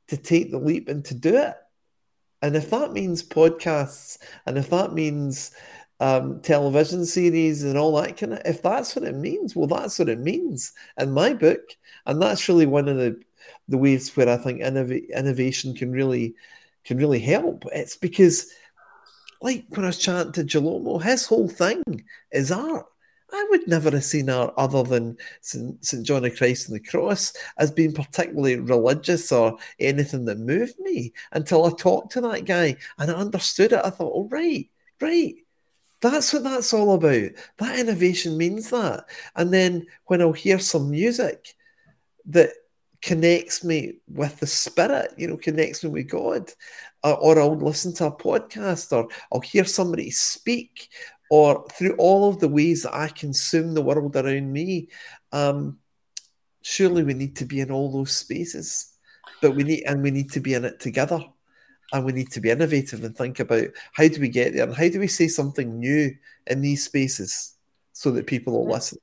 [0.08, 1.56] to take the leap and to do it.
[2.42, 5.52] And if that means podcasts, and if that means
[6.00, 8.42] um, television series and all that kind of.
[8.46, 11.62] If that's what it means, well, that's what it means in my book,
[12.06, 13.20] and that's really one of the
[13.68, 16.36] the ways where I think innov- innovation can really
[16.86, 17.64] can really help.
[17.74, 18.52] It's because,
[19.42, 21.84] like when I was chatting to Jalomo, his whole thing
[22.32, 22.86] is art.
[23.32, 25.84] I would never have seen art other than St.
[25.84, 26.06] St.
[26.06, 31.14] John of Christ and the Cross as being particularly religious or anything that moved me
[31.34, 33.82] until I talked to that guy and I understood it.
[33.84, 34.70] I thought, oh, right,
[35.02, 35.36] right.
[36.00, 37.32] That's what that's all about.
[37.58, 39.06] That innovation means that.
[39.36, 41.56] And then when I'll hear some music
[42.28, 42.52] that
[43.02, 46.52] connects me with the spirit, you know, connects me with God,
[47.04, 50.90] or, or I'll listen to a podcast, or I'll hear somebody speak,
[51.30, 54.90] or through all of the ways that I consume the world around me.
[55.32, 55.80] Um,
[56.62, 58.94] surely we need to be in all those spaces,
[59.42, 61.20] but we need and we need to be in it together,
[61.94, 64.76] and we need to be innovative and think about how do we get there and
[64.76, 66.16] how do we say something new
[66.48, 67.56] in these spaces
[67.94, 69.00] so that people will listen.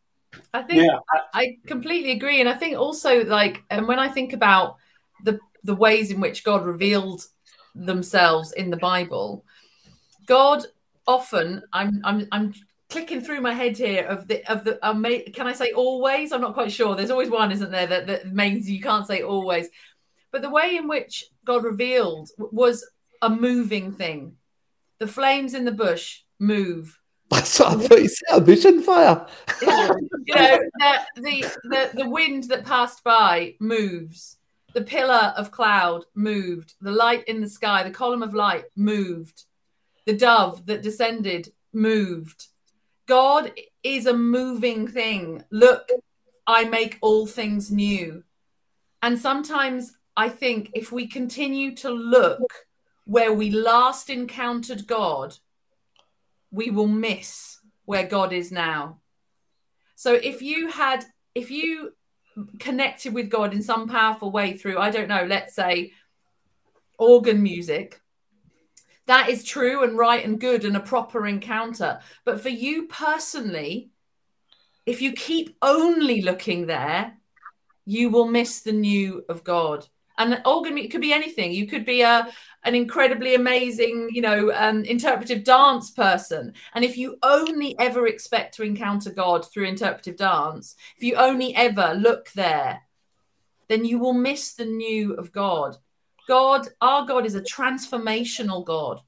[0.53, 0.99] I think yeah.
[1.11, 4.77] I, I completely agree, and I think also like, and when I think about
[5.25, 7.27] the the ways in which God revealed
[7.75, 9.45] themselves in the Bible,
[10.27, 10.65] God
[11.07, 12.55] often I'm I'm I'm
[12.91, 16.33] clicking through my head here of the of the um, can I say always?
[16.33, 16.95] I'm not quite sure.
[16.95, 19.69] There's always one, isn't there, that, that means you can't say always.
[20.31, 22.85] But the way in which God revealed was
[23.23, 24.37] a moving thing.
[24.99, 27.01] The flames in the bush move.
[27.31, 28.37] That's what I thought you said.
[28.37, 29.27] A bush on fire.
[29.63, 34.39] you know, the, the, the, the wind that passed by moves.
[34.73, 36.75] The pillar of cloud moved.
[36.81, 39.45] The light in the sky, the column of light moved
[40.07, 42.47] the dove that descended moved.
[43.07, 43.53] God
[43.83, 45.45] is a moving thing.
[45.51, 45.89] Look,
[46.47, 48.25] I make all things new.
[49.03, 52.41] And sometimes I think if we continue to look
[53.05, 55.37] where we last encountered God,
[56.51, 59.01] we will miss where God is now.
[59.97, 61.93] So if you had, if you
[62.59, 65.93] connected with God in some powerful way through, I don't know, let's say
[66.99, 68.01] organ music,
[69.07, 72.01] that is true and right and good and a proper encounter.
[72.25, 73.91] But for you personally,
[74.87, 77.19] if you keep only looking there,
[77.87, 79.87] you will miss the new of God.
[80.17, 81.53] And organ it could be anything.
[81.53, 82.29] You could be a
[82.63, 86.55] an incredibly amazing, you know, um, interpretive dance person.
[86.75, 91.55] And if you only ever expect to encounter God through interpretive dance, if you only
[91.55, 92.81] ever look there,
[93.69, 95.77] then you will miss the new of God.
[96.29, 99.01] God, our God is a transformational God.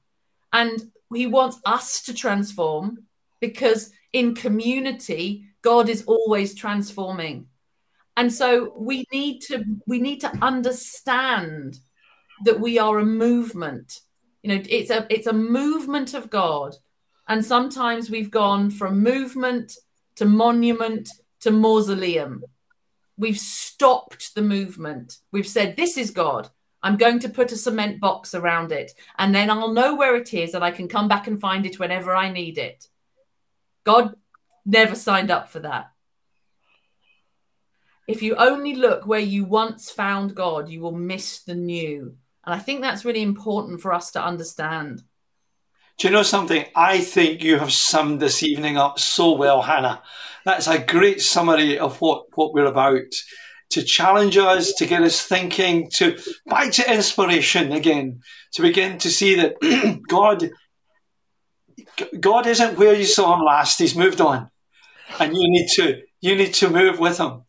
[0.53, 3.05] And he wants us to transform
[3.39, 7.47] because in community, God is always transforming.
[8.15, 11.77] And so we need to we need to understand
[12.45, 13.99] that we are a movement.
[14.41, 16.75] You know, it's a it's a movement of God.
[17.27, 19.73] And sometimes we've gone from movement
[20.15, 21.09] to monument
[21.41, 22.43] to mausoleum.
[23.17, 25.17] We've stopped the movement.
[25.31, 26.49] We've said, This is God.
[26.87, 30.33] I'm going to put a cement box around it and then I'll know where it
[30.33, 32.87] is and I can come back and find it whenever I need it.
[33.83, 34.15] God
[34.65, 35.91] never signed up for that.
[38.07, 42.15] If you only look where you once found God, you will miss the new.
[42.45, 45.03] And I think that's really important for us to understand.
[45.97, 46.67] Do you know something?
[46.73, 50.03] I think you have summed this evening up so well, Hannah.
[50.45, 53.13] That's a great summary of what, what we're about
[53.69, 58.21] to challenge us, to get us thinking, to back to inspiration again,
[58.53, 59.55] to begin to see that
[60.07, 60.49] God,
[62.19, 63.79] God isn't where you saw him last.
[63.79, 64.49] He's moved on,
[65.19, 67.43] and you need to you need to move with him.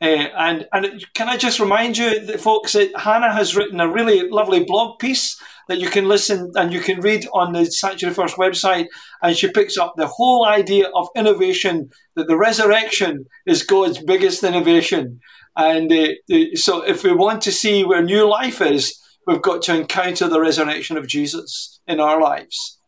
[0.00, 3.88] Uh, and and can I just remind you, that, folks, that Hannah has written a
[3.88, 8.14] really lovely blog piece that you can listen and you can read on the Sanctuary
[8.14, 8.86] First website.
[9.22, 14.42] And she picks up the whole idea of innovation, that the resurrection is God's biggest
[14.42, 15.20] innovation.
[15.56, 19.74] And uh, so, if we want to see where new life is, we've got to
[19.74, 22.78] encounter the resurrection of Jesus in our lives.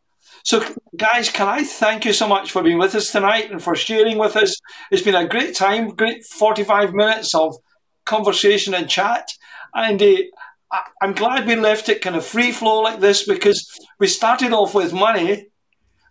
[0.44, 0.62] So,
[0.96, 4.18] guys, can I thank you so much for being with us tonight and for sharing
[4.18, 4.56] with us?
[4.90, 7.56] It's been a great time, great 45 minutes of
[8.04, 9.28] conversation and chat.
[9.74, 14.06] And uh, I'm glad we left it kind of free flow like this because we
[14.06, 15.48] started off with money,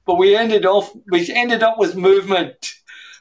[0.05, 2.73] but we ended off we ended up with movement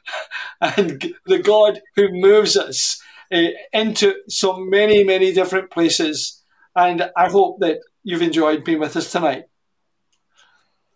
[0.61, 3.01] and the God who moves us
[3.33, 6.43] uh, into so many, many different places.
[6.75, 9.43] And I hope that you've enjoyed being with us tonight.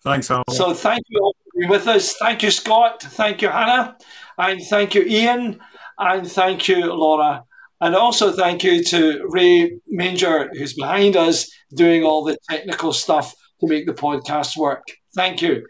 [0.04, 0.44] Thanks, Al.
[0.52, 2.16] So thank you all for being with us.
[2.16, 3.02] Thank you, Scott.
[3.02, 3.98] Thank you, Hannah.
[4.38, 5.60] And thank you, Iain.
[5.98, 7.44] And thank you, Laura.
[7.82, 13.34] And also thank you to Ray Manger, who's behind us doing all the technical stuff
[13.60, 14.84] to make the podcast work.
[15.16, 15.66] Thank you.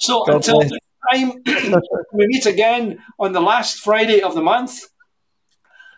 [0.00, 0.70] So God until bless.
[1.12, 1.32] time
[2.12, 4.80] we meet again on the last Friday of the month,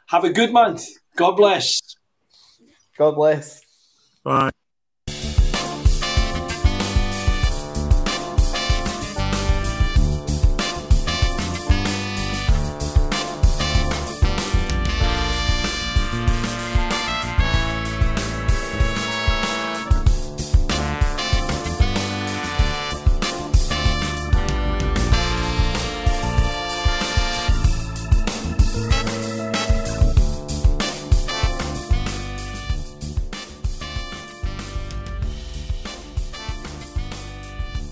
[0.09, 0.85] have a good month.
[1.17, 1.81] God bless.
[2.97, 3.61] God bless.
[4.25, 4.51] Bye.